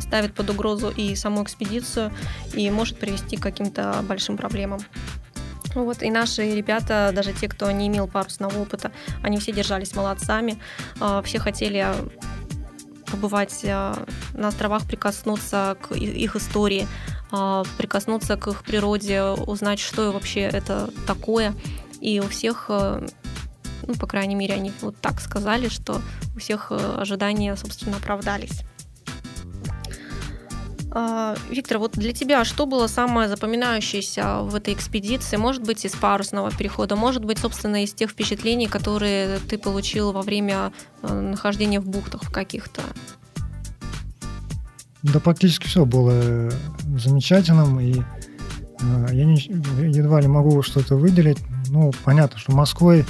ставит 0.00 0.34
под 0.34 0.50
угрозу 0.50 0.90
и 0.90 1.14
саму 1.14 1.42
экспедицию 1.42 2.12
и 2.52 2.70
может 2.70 2.98
привести 2.98 3.36
к 3.36 3.42
каким-то 3.42 4.04
большим 4.06 4.36
проблемам. 4.36 4.80
Вот, 5.74 6.02
и 6.02 6.10
наши 6.10 6.54
ребята, 6.54 7.10
даже 7.12 7.32
те, 7.32 7.48
кто 7.48 7.70
не 7.70 7.88
имел 7.88 8.06
парусного 8.06 8.58
опыта, 8.58 8.92
они 9.22 9.38
все 9.38 9.52
держались 9.52 9.94
молодцами, 9.96 10.60
а, 11.00 11.20
все 11.22 11.40
хотели 11.40 11.84
побывать 13.14 13.64
а, 13.64 14.04
на 14.32 14.48
островах, 14.48 14.86
прикоснуться 14.86 15.76
к 15.80 15.94
их 15.94 16.36
истории, 16.36 16.88
а, 17.30 17.64
прикоснуться 17.78 18.36
к 18.36 18.48
их 18.48 18.64
природе, 18.64 19.22
узнать, 19.22 19.78
что 19.78 20.10
вообще 20.10 20.40
это 20.40 20.90
такое. 21.06 21.54
И 22.00 22.20
у 22.20 22.28
всех, 22.28 22.66
ну, 22.68 23.94
по 23.98 24.06
крайней 24.06 24.34
мере, 24.34 24.54
они 24.54 24.72
вот 24.82 24.96
так 25.00 25.20
сказали, 25.20 25.68
что 25.68 26.02
у 26.34 26.38
всех 26.38 26.70
ожидания, 26.70 27.56
собственно, 27.56 27.96
оправдались. 27.96 28.62
А, 30.96 31.34
Виктор, 31.50 31.78
вот 31.78 31.92
для 31.94 32.12
тебя 32.12 32.44
что 32.44 32.66
было 32.66 32.86
самое 32.86 33.28
запоминающееся 33.28 34.42
в 34.42 34.54
этой 34.54 34.74
экспедиции? 34.74 35.36
Может 35.36 35.64
быть, 35.64 35.84
из 35.84 35.92
парусного 35.92 36.52
перехода, 36.52 36.94
может 36.94 37.24
быть, 37.24 37.40
собственно, 37.40 37.82
из 37.82 37.92
тех 37.92 38.10
впечатлений, 38.10 38.68
которые 38.68 39.40
ты 39.40 39.58
получил 39.58 40.12
во 40.12 40.22
время 40.22 40.72
э, 41.02 41.12
нахождения 41.12 41.80
в 41.80 41.88
бухтах 41.88 42.30
каких-то? 42.30 42.80
Да, 45.02 45.18
практически 45.18 45.66
все 45.66 45.84
было 45.84 46.52
замечательным, 46.96 47.80
и 47.80 47.96
э, 47.98 49.06
я 49.10 49.24
не, 49.24 49.36
едва 49.92 50.20
ли 50.20 50.28
могу 50.28 50.62
что-то 50.62 50.94
выделить. 50.94 51.38
Ну, 51.70 51.92
понятно, 52.04 52.38
что 52.38 52.52
Москвой 52.52 53.04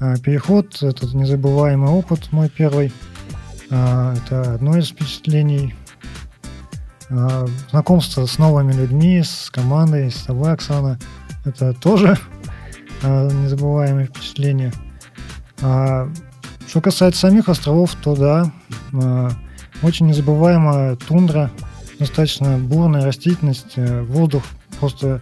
э, 0.00 0.18
переход– 0.18 0.76
это 0.82 1.06
незабываемый 1.16 1.88
опыт 1.88 2.30
мой 2.30 2.50
первый. 2.50 2.92
Э, 3.70 4.14
это 4.18 4.56
одно 4.56 4.76
из 4.76 4.88
впечатлений– 4.88 5.74
знакомство 7.70 8.26
с 8.26 8.38
новыми 8.38 8.72
людьми, 8.72 9.22
с 9.22 9.50
командой, 9.50 10.10
с 10.10 10.22
тобой, 10.22 10.52
Оксана. 10.52 10.98
Это 11.44 11.72
тоже 11.72 12.18
а, 13.02 13.28
незабываемое 13.30 14.06
впечатление. 14.06 14.72
А, 15.62 16.10
что 16.66 16.80
касается 16.80 17.20
самих 17.20 17.48
островов, 17.48 17.94
то 18.02 18.16
да, 18.16 18.52
очень 19.82 20.06
незабываемая 20.06 20.96
тундра, 20.96 21.50
достаточно 21.98 22.58
бурная 22.58 23.04
растительность, 23.04 23.74
э, 23.76 24.02
воздух 24.02 24.42
просто 24.80 25.20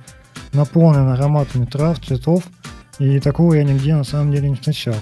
наполнен 0.53 1.09
ароматами 1.09 1.67
трав, 1.67 1.99
цветов, 2.01 2.45
и 2.99 3.21
такого 3.21 3.55
я 3.55 3.65
нигде 3.65 3.95
на 3.95 4.05
самом 4.05 4.33
деле 4.33 4.49
не 4.49 4.57
встречал. 4.57 4.95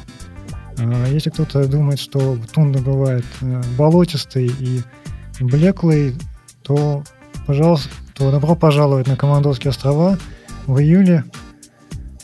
Если 1.08 1.30
кто-то 1.30 1.68
думает, 1.68 2.00
что 2.00 2.38
тундра 2.52 2.80
бывает 2.80 3.24
э, 3.40 3.62
болотистой 3.76 4.46
и 4.46 4.82
блеклой, 5.40 6.16
то, 6.62 7.02
пожалуйста, 7.46 7.90
то 8.14 8.30
добро 8.30 8.54
пожаловать 8.54 9.06
на 9.06 9.16
Командорские 9.16 9.70
острова 9.70 10.18
в 10.66 10.78
июле. 10.78 11.24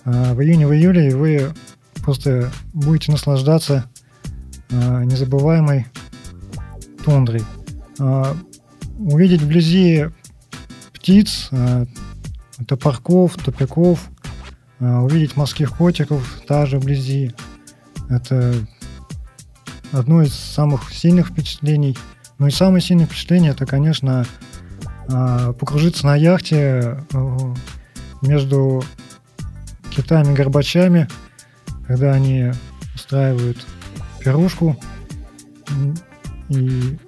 А, 0.04 0.34
в 0.34 0.42
июне, 0.42 0.66
в 0.66 0.72
июле, 0.72 1.08
и 1.08 1.14
вы 1.14 1.54
просто 2.02 2.50
будете 2.72 3.12
наслаждаться 3.12 3.90
а, 4.70 5.04
незабываемой 5.04 5.86
тундрой. 7.04 7.42
А, 7.98 8.36
увидеть 8.98 9.42
вблизи 9.42 10.06
птиц, 10.92 11.50
топорков, 12.66 13.36
тупиков, 13.36 14.00
увидеть 14.80 15.36
морских 15.36 15.76
котиков 15.76 16.42
также 16.46 16.78
вблизи. 16.78 17.32
Это 18.10 18.54
одно 19.92 20.22
из 20.22 20.34
самых 20.34 20.92
сильных 20.92 21.28
впечатлений– 21.28 21.96
ну 22.38 22.46
и 22.46 22.50
самое 22.50 22.80
сильное 22.80 23.06
впечатление 23.06 23.50
это, 23.50 23.66
конечно, 23.66 24.24
а, 25.08 25.52
покружиться 25.54 26.06
на 26.06 26.14
яхте 26.14 27.04
э, 27.12 27.54
между 28.22 28.84
китами 29.90 30.34
горбачами, 30.34 31.08
когда 31.86 32.12
они 32.12 32.52
устраивают 32.94 33.66
пирушку. 34.20 34.76
И 36.48 36.98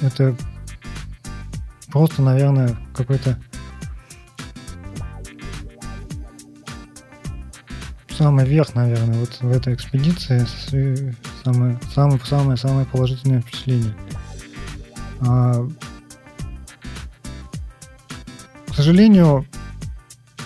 это 0.00 0.34
просто, 1.90 2.22
наверное, 2.22 2.76
какой-то 2.94 3.38
самый 8.16 8.46
верх, 8.46 8.74
наверное, 8.74 9.18
вот 9.18 9.38
в 9.40 9.50
этой 9.50 9.74
экспедиции 9.74 10.46
самое 11.44 11.78
самое 11.94 12.20
самое 12.24 12.56
самое 12.56 12.86
положительное 12.86 13.40
впечатление. 13.40 13.94
А, 15.26 15.66
к 18.68 18.74
сожалению, 18.74 19.46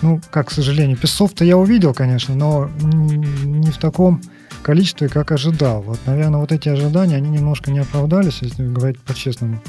ну, 0.01 0.21
как 0.31 0.47
к 0.47 0.51
сожалению, 0.51 0.97
песцов-то 0.97 1.43
я 1.43 1.57
увидел, 1.57 1.93
конечно, 1.93 2.35
но 2.35 2.69
не 2.79 3.71
в 3.71 3.77
таком 3.77 4.21
количестве, 4.61 5.09
как 5.09 5.31
ожидал. 5.31 5.81
Вот, 5.81 5.99
наверное, 6.05 6.39
вот 6.39 6.51
эти 6.51 6.69
ожидания, 6.69 7.15
они 7.15 7.29
немножко 7.29 7.71
не 7.71 7.79
оправдались, 7.79 8.39
если 8.41 8.65
говорить 8.65 8.99
по-честному. 9.01 9.61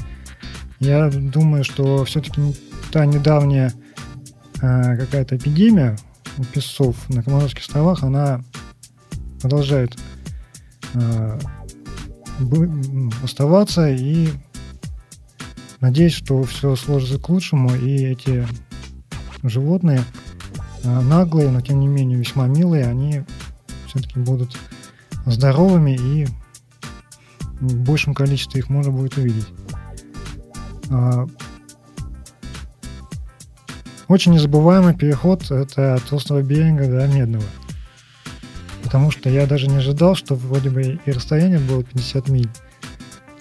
Я 0.79 1.09
думаю, 1.09 1.63
что 1.63 2.05
все-таки 2.05 2.41
та 2.91 3.05
недавняя 3.05 3.73
э, 4.61 4.97
какая-то 4.97 5.37
эпидемия 5.37 5.97
у 6.37 6.43
песцов 6.43 6.95
на 7.09 7.23
Командорских 7.23 7.61
островах, 7.61 8.03
она 8.03 8.41
продолжает 9.41 9.97
э, 10.93 11.39
оставаться 13.23 13.89
и 13.89 14.29
Надеюсь, 15.81 16.13
что 16.13 16.43
все 16.43 16.75
сложится 16.75 17.17
к 17.17 17.27
лучшему, 17.27 17.75
и 17.75 18.05
эти 18.05 18.47
животные, 19.41 20.03
э, 20.83 21.01
наглые, 21.01 21.49
но 21.49 21.59
тем 21.61 21.79
не 21.79 21.87
менее 21.87 22.19
весьма 22.19 22.47
милые, 22.47 22.85
они 22.85 23.23
все-таки 23.87 24.19
будут 24.19 24.57
здоровыми 25.25 25.97
и 25.99 26.27
в 27.59 27.79
большем 27.79 28.13
количестве 28.13 28.59
их 28.59 28.69
можно 28.69 28.91
будет 28.91 29.17
увидеть. 29.17 29.47
А, 30.89 31.27
очень 34.07 34.33
незабываемый 34.33 34.95
переход 34.95 35.49
это 35.49 35.95
от 35.95 36.13
острого 36.13 36.41
берега 36.41 36.85
до 36.87 37.07
Медного. 37.07 37.43
Потому 38.83 39.09
что 39.09 39.29
я 39.29 39.47
даже 39.47 39.67
не 39.67 39.77
ожидал, 39.77 40.15
что 40.15 40.35
вроде 40.35 40.69
бы 40.69 40.99
и 41.05 41.11
расстояние 41.11 41.59
было 41.59 41.83
50 41.83 42.29
миль, 42.29 42.49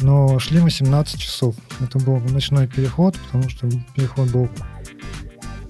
но 0.00 0.38
шли 0.38 0.60
мы 0.60 0.70
17 0.70 1.20
часов. 1.20 1.54
Это 1.80 1.98
был 1.98 2.18
ночной 2.20 2.66
переход, 2.66 3.16
потому 3.26 3.48
что 3.48 3.68
переход 3.94 4.30
был 4.30 4.48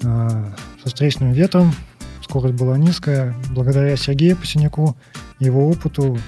э, 0.03 0.53
со 0.83 0.89
встречным 0.89 1.33
ветром, 1.33 1.75
скорость 2.23 2.55
была 2.55 2.79
низкая. 2.79 3.35
Благодаря 3.51 3.97
Сергею 3.97 4.37
Посиняку, 4.37 4.97
его 5.39 5.69
опыту, 5.69 6.19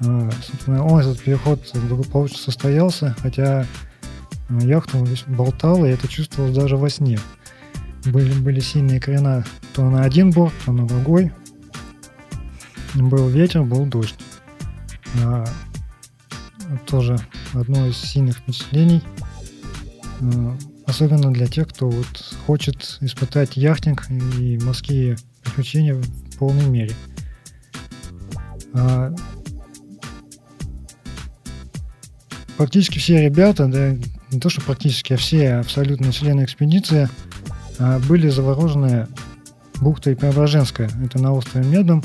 э, 0.00 0.30
собственно, 0.42 0.84
он 0.84 1.00
этот 1.00 1.20
переход 1.20 1.60
благополучно 1.88 2.38
состоялся, 2.38 3.16
хотя 3.20 3.66
яхта 4.48 5.04
болтала, 5.26 5.86
и 5.86 5.90
это 5.90 6.08
чувствовалось 6.08 6.56
даже 6.56 6.76
во 6.76 6.88
сне. 6.88 7.18
Были, 8.04 8.32
были 8.32 8.60
сильные 8.60 9.00
крена 9.00 9.44
то 9.74 9.88
на 9.90 10.02
один 10.02 10.30
борт, 10.30 10.54
то 10.64 10.72
на 10.72 10.86
другой. 10.86 11.32
Был 12.94 13.28
ветер, 13.28 13.62
был 13.64 13.84
дождь. 13.86 14.16
Тоже 16.86 17.18
одно 17.52 17.86
из 17.86 17.96
сильных 17.96 18.38
впечатлений. 18.38 19.02
А, 20.20 20.56
особенно 20.86 21.32
для 21.32 21.46
тех, 21.46 21.68
кто 21.68 21.88
вот 21.88 22.34
хочет 22.46 22.98
испытать 23.00 23.56
яхтинг 23.56 24.06
и 24.10 24.58
морские 24.62 25.16
приключения 25.42 25.94
в 25.94 26.38
полной 26.38 26.66
мере. 26.66 26.94
А, 28.72 29.14
практически 32.56 32.98
все 32.98 33.22
ребята, 33.22 33.66
да, 33.66 33.96
не 34.30 34.40
то 34.40 34.50
что 34.50 34.60
практически, 34.60 35.12
а 35.12 35.16
все 35.16 35.54
абсолютно 35.54 36.12
члены 36.12 36.44
экспедиции 36.44 37.08
а, 37.78 37.98
были 38.00 38.28
заворожены 38.28 39.08
бухтой 39.80 40.16
Преображенская. 40.16 40.90
Это 41.04 41.22
на 41.22 41.32
острове 41.32 41.66
Медом. 41.66 42.02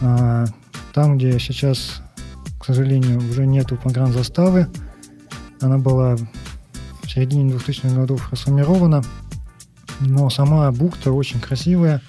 А, 0.00 0.46
там, 0.94 1.18
где 1.18 1.38
сейчас, 1.38 2.02
сожалению, 2.74 3.18
уже 3.18 3.46
нету 3.46 3.76
погранзаставы. 3.76 4.68
Она 5.60 5.78
была 5.78 6.16
в 6.16 7.10
середине 7.10 7.50
2000-х 7.52 7.94
годов 7.94 8.30
расформирована. 8.30 9.02
Но 10.00 10.28
сама 10.28 10.70
бухта 10.70 11.10
очень 11.12 11.40
красивая. 11.40 12.02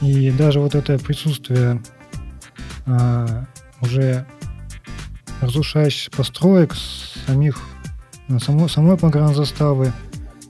И 0.00 0.30
даже 0.32 0.58
вот 0.58 0.74
это 0.74 0.98
присутствие 0.98 1.80
а, 2.86 3.46
уже 3.80 4.26
разрушающих 5.40 6.10
построек, 6.10 6.74
самих, 7.26 7.60
само, 8.40 8.66
самой 8.66 8.96
погранзаставы, 8.96 9.92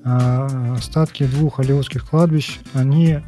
а 0.05 0.75
остатки 0.79 1.25
двух 1.27 1.61
алиотских 1.61 2.09
кладбищ, 2.09 2.59
они 2.73 3.21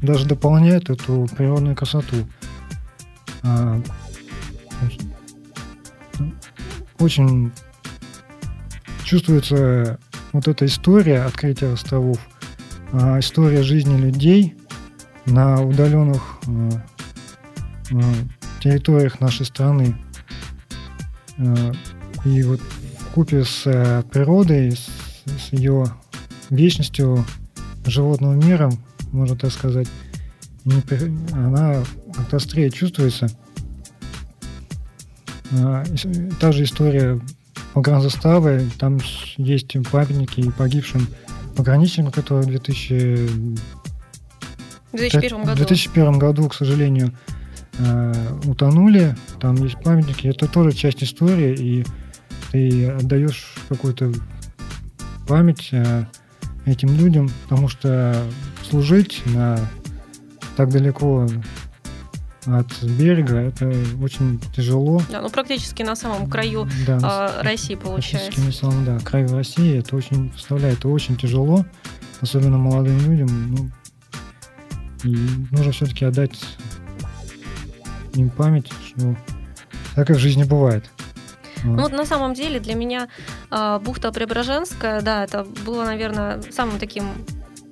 даже 0.00 0.26
дополняют 0.26 0.90
эту 0.90 1.28
природную 1.36 1.74
красоту. 1.74 2.16
А, 3.42 3.82
очень 6.98 7.52
чувствуется 9.04 9.98
вот 10.32 10.48
эта 10.48 10.66
история 10.66 11.22
открытия 11.22 11.72
островов, 11.72 12.18
а, 12.92 13.18
история 13.18 13.62
жизни 13.62 13.96
людей 13.96 14.54
на 15.26 15.62
удаленных 15.62 16.38
а, 16.46 18.02
территориях 18.60 19.20
нашей 19.20 19.46
страны. 19.46 19.96
И 22.24 22.42
вот 22.42 22.60
купе 23.14 23.44
с 23.44 23.62
э, 23.66 24.02
природой, 24.10 24.72
с, 24.72 25.52
ее 25.52 25.86
вечностью 26.48 27.24
животного 27.84 28.34
мира, 28.34 28.70
можно 29.12 29.36
так 29.36 29.52
сказать, 29.52 29.88
она 31.32 31.82
как-то 32.14 32.36
острее 32.36 32.70
чувствуется. 32.70 33.28
А, 35.52 35.84
та 36.40 36.52
же 36.52 36.64
история 36.64 37.20
погранзаставы, 37.74 38.68
там 38.78 38.98
есть 39.36 39.76
памятники 39.90 40.50
погибшим 40.52 41.06
пограничникам, 41.56 42.12
которые 42.12 42.46
в 42.46 42.50
2000... 42.50 43.28
2001 44.92 45.38
году. 45.40 45.52
В 45.52 45.56
2001 45.56 46.18
году, 46.18 46.48
к 46.48 46.54
сожалению, 46.54 47.12
а, 47.78 48.12
утонули. 48.44 49.16
Там 49.40 49.56
есть 49.56 49.76
памятники. 49.82 50.26
Это 50.26 50.46
тоже 50.46 50.72
часть 50.72 51.02
истории, 51.02 51.54
и 51.54 51.86
ты 52.52 52.88
отдаешь 52.90 53.54
какую-то 53.68 54.12
память 55.26 55.70
а, 55.72 56.06
этим 56.66 56.96
людям, 56.96 57.30
потому 57.44 57.68
что 57.68 58.24
служить 58.68 59.22
на 59.26 59.58
так 60.56 60.70
далеко 60.70 61.26
от 62.46 62.82
берега 62.82 63.36
это 63.36 63.72
очень 64.02 64.40
тяжело. 64.54 65.02
Да, 65.10 65.20
ну 65.20 65.28
практически 65.28 65.82
на 65.82 65.94
самом 65.94 66.28
краю 66.28 66.68
да, 66.86 67.36
э, 67.38 67.42
России 67.42 67.74
получается. 67.74 68.30
Практически 68.30 68.46
на 68.46 68.52
самом, 68.52 68.84
да, 68.84 68.98
краю 68.98 69.28
России 69.34 69.78
это 69.78 69.96
очень 69.96 70.30
представляет, 70.30 70.78
это 70.78 70.88
очень 70.88 71.16
тяжело, 71.16 71.64
особенно 72.20 72.58
молодым 72.58 72.98
людям. 73.00 73.54
Ну, 73.54 73.70
и 75.04 75.16
нужно 75.50 75.72
все-таки 75.72 76.04
отдать 76.04 76.38
им 78.14 78.30
память, 78.30 78.70
что 78.86 79.16
так 79.94 80.10
и 80.10 80.12
в 80.12 80.18
жизни 80.18 80.44
бывает. 80.44 80.90
Ну 81.62 81.82
вот 81.82 81.92
на 81.92 82.06
самом 82.06 82.32
деле 82.32 82.58
для 82.58 82.74
меня 82.74 83.08
э, 83.50 83.78
бухта 83.82 84.12
Преображенская, 84.12 85.02
да, 85.02 85.24
это 85.24 85.44
было, 85.66 85.84
наверное, 85.84 86.40
самым 86.50 86.78
таким 86.78 87.04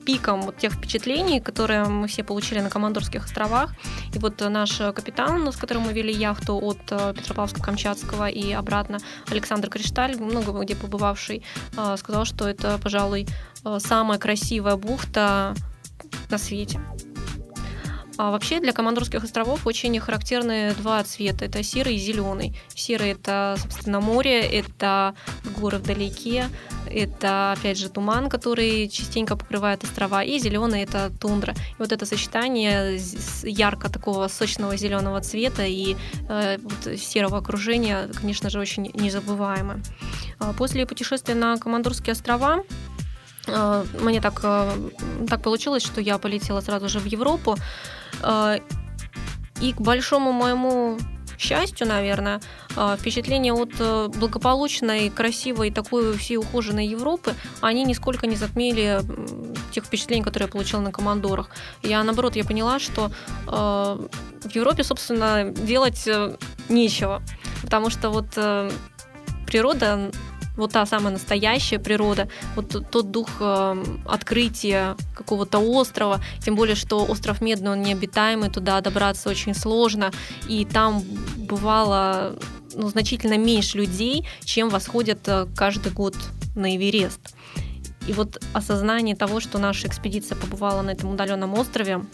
пиком 0.08 0.40
вот 0.40 0.56
тех 0.56 0.72
впечатлений, 0.72 1.38
которые 1.38 1.84
мы 1.84 2.08
все 2.08 2.24
получили 2.24 2.60
на 2.60 2.70
Командорских 2.70 3.26
островах. 3.26 3.74
И 4.14 4.18
вот 4.18 4.40
наш 4.40 4.78
капитан, 4.78 5.52
с 5.52 5.56
которым 5.56 5.82
мы 5.82 5.92
вели 5.92 6.12
яхту 6.12 6.56
от 6.56 6.78
э, 6.90 7.12
Петропавловска-Камчатского 7.12 8.30
и 8.30 8.52
обратно, 8.52 8.98
Александр 9.30 9.68
Кришталь, 9.68 10.16
много 10.16 10.52
где 10.62 10.74
побывавший, 10.74 11.42
э, 11.76 11.96
сказал, 11.98 12.24
что 12.24 12.48
это, 12.48 12.78
пожалуй, 12.82 13.26
э, 13.66 13.78
самая 13.80 14.18
красивая 14.18 14.76
бухта 14.76 15.54
на 16.30 16.38
свете. 16.38 16.80
А 18.18 18.32
вообще 18.32 18.58
для 18.58 18.72
Командорских 18.72 19.22
островов 19.22 19.64
очень 19.64 19.98
характерны 20.00 20.74
два 20.74 21.02
цвета. 21.04 21.44
Это 21.44 21.62
серый 21.62 21.94
и 21.94 21.98
зеленый. 21.98 22.60
Серый– 22.74 23.10
это, 23.12 23.56
собственно, 23.58 24.00
море, 24.00 24.40
это 24.40 25.14
горы 25.56 25.78
вдалеке, 25.78 26.48
это, 26.90 27.52
опять 27.52 27.78
же, 27.78 27.88
туман, 27.88 28.28
который 28.28 28.88
частенько 28.88 29.36
покрывает 29.36 29.84
острова, 29.84 30.24
и 30.24 30.38
зеленый– 30.40 30.82
это 30.82 31.12
тундра. 31.20 31.52
И 31.52 31.76
вот 31.78 31.92
это 31.92 32.06
сочетание 32.06 33.00
ярко 33.44 33.88
такого 33.88 34.26
сочного 34.26 34.76
зеленого 34.76 35.20
цвета 35.20 35.64
и 35.64 35.94
э, 36.28 36.58
вот 36.58 36.98
серого 36.98 37.38
окружения, 37.38 38.08
конечно 38.20 38.50
же, 38.50 38.58
очень 38.58 38.90
незабываемо. 38.94 39.80
А 40.40 40.52
после 40.54 40.86
путешествия 40.86 41.36
на 41.36 41.56
Командорские 41.56 42.14
острова 42.14 42.64
э, 43.46 43.84
мне 44.00 44.20
так, 44.20 44.40
э, 44.42 44.72
так 45.28 45.40
получилось, 45.40 45.84
что 45.84 46.00
я 46.00 46.18
полетела 46.18 46.60
сразу 46.60 46.88
же 46.88 46.98
в 46.98 47.06
Европу. 47.06 47.56
А, 48.22 48.58
и 49.60 49.72
к 49.72 49.80
большому 49.80 50.32
моему 50.32 50.98
счастью, 51.36 51.86
наверное, 51.86 52.40
а, 52.74 52.96
впечатление 52.96 53.52
от 53.52 53.70
э, 53.78 54.08
благополучной, 54.08 55.08
красивой, 55.08 55.70
такой 55.70 56.16
всей 56.18 56.36
ухоженной 56.36 56.86
Европы, 56.86 57.34
они 57.60 57.84
нисколько 57.84 58.26
не 58.26 58.34
затмили 58.34 59.00
тех 59.70 59.84
впечатлений, 59.84 60.24
которые 60.24 60.48
я 60.48 60.52
получила 60.52 60.80
на 60.80 60.90
командорах. 60.90 61.50
Я, 61.84 62.02
наоборот, 62.02 62.34
я 62.34 62.44
поняла, 62.44 62.80
что 62.80 63.12
в 64.44 64.54
Европе, 64.54 64.84
собственно, 64.84 65.50
делать 65.50 66.06
э, 66.06 66.36
нечего, 66.68 67.22
потому 67.62 67.90
что 67.90 68.10
вот 68.10 68.26
э, 68.36 68.70
природа 69.46 70.10
вот 70.58 70.72
та 70.72 70.84
самая 70.84 71.12
настоящая 71.12 71.78
природа, 71.78 72.28
вот 72.56 72.90
тот 72.90 73.10
дух 73.10 73.28
э, 73.40 73.84
открытия 74.04 74.96
какого-то 75.14 75.58
острова, 75.58 76.20
тем 76.44 76.56
более, 76.56 76.74
что 76.74 77.04
остров 77.04 77.40
Медный, 77.40 77.72
он 77.72 77.82
необитаемый, 77.82 78.50
туда 78.50 78.80
добраться 78.80 79.30
очень 79.30 79.54
сложно, 79.54 80.10
и 80.48 80.64
там 80.64 81.02
бывало 81.36 82.36
ну, 82.74 82.88
значительно 82.88 83.38
меньше 83.38 83.78
людей, 83.78 84.26
чем 84.44 84.68
восходят 84.68 85.26
э, 85.28 85.46
каждый 85.56 85.92
год 85.92 86.16
на 86.54 86.76
Эверест. 86.76 87.20
И 88.08 88.12
вот 88.12 88.42
осознание 88.52 89.14
того, 89.14 89.38
что 89.38 89.58
наша 89.58 89.86
экспедиция 89.86 90.36
побывала 90.36 90.82
на 90.82 90.90
этом 90.90 91.10
удаленном 91.10 91.54
острове, 91.54 92.04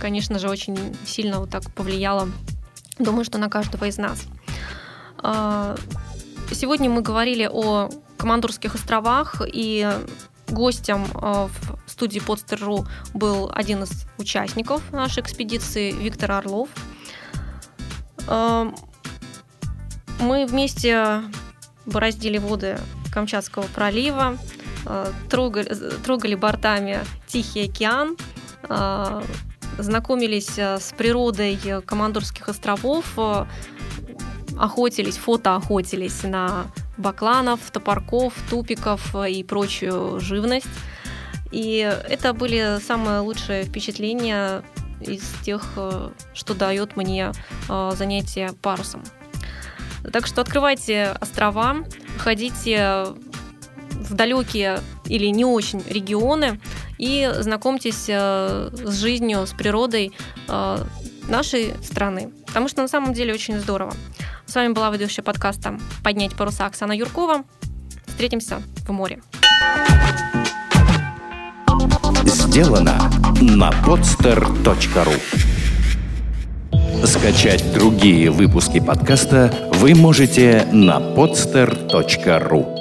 конечно 0.00 0.38
же, 0.38 0.48
очень 0.48 0.78
сильно 1.04 1.40
вот 1.40 1.50
так 1.50 1.70
повлияло, 1.74 2.28
думаю, 2.98 3.24
что 3.24 3.38
на 3.38 3.48
каждого 3.48 3.86
из 3.86 3.98
нас. 3.98 4.26
Сегодня 6.52 6.90
мы 6.90 7.00
говорили 7.00 7.48
о 7.50 7.88
Командорских 8.18 8.74
островах, 8.74 9.40
и 9.46 9.88
гостем 10.48 11.04
э, 11.04 11.48
в 11.48 11.90
студии 11.90 12.18
Подстер.ру 12.18 12.86
был 13.14 13.50
один 13.54 13.84
из 13.84 14.06
участников 14.18 14.82
нашей 14.92 15.22
экспедиции 15.22 15.92
Виктор 15.92 16.32
Орлов. 16.32 16.68
Эм, 18.28 18.74
мы 20.18 20.44
вместе 20.44 21.22
бороздили 21.86 22.38
воды 22.38 22.78
Камчатского 23.12 23.66
пролива, 23.74 24.36
э, 24.86 25.12
трогали, 25.30 25.72
трогали 26.04 26.34
бортами 26.34 27.00
Тихий 27.28 27.66
океан, 27.70 28.16
э, 28.68 29.22
знакомились 29.78 30.58
с 30.58 30.92
природой 30.98 31.58
Командорских 31.86 32.48
островов, 32.48 33.16
охотились, 34.60 35.16
фотоохотились 35.16 36.22
на 36.22 36.66
бакланов, 36.98 37.60
топорков, 37.72 38.34
тупиков 38.48 39.14
и 39.26 39.42
прочую 39.42 40.20
живность. 40.20 40.68
И 41.50 41.78
это 42.08 42.32
были 42.34 42.78
самые 42.86 43.20
лучшие 43.20 43.64
впечатления 43.64 44.62
из 45.00 45.22
тех, 45.42 45.62
э, 45.76 46.10
что 46.34 46.54
дает 46.54 46.96
мне 46.96 47.32
э, 47.68 47.92
занятие 47.96 48.52
парусом. 48.60 49.02
Так 50.12 50.26
что 50.26 50.42
открывайте 50.42 51.16
острова, 51.20 51.76
ходите 52.18 53.06
в 53.90 54.14
далекие 54.14 54.80
или 55.06 55.26
не 55.26 55.44
очень 55.44 55.82
регионы 55.88 56.60
и 56.98 57.30
знакомьтесь 57.38 58.06
э, 58.08 58.70
с 58.72 58.94
жизнью, 59.00 59.46
с 59.46 59.52
природой 59.52 60.12
нашей 61.28 61.74
страны. 61.82 62.30
Потому 62.46 62.68
что 62.68 62.82
на 62.82 62.88
самом 62.88 63.12
деле 63.12 63.32
очень 63.34 63.58
здорово. 63.58 63.92
С 64.46 64.54
вами 64.54 64.72
была 64.72 64.90
ведущая 64.90 65.22
подкаста 65.22 65.78
«Поднять 66.02 66.34
паруса» 66.34 66.66
Оксана 66.66 66.92
Юркова. 66.92 67.44
Встретимся 68.06 68.62
в 68.86 68.92
море. 68.92 69.22
Сделано 72.24 73.10
на 73.40 73.70
podster.ru 73.70 75.20
Скачать 77.06 77.72
другие 77.72 78.30
выпуски 78.30 78.78
подкаста 78.78 79.52
вы 79.74 79.94
можете 79.94 80.66
на 80.72 80.98
podster.ru 80.98 82.79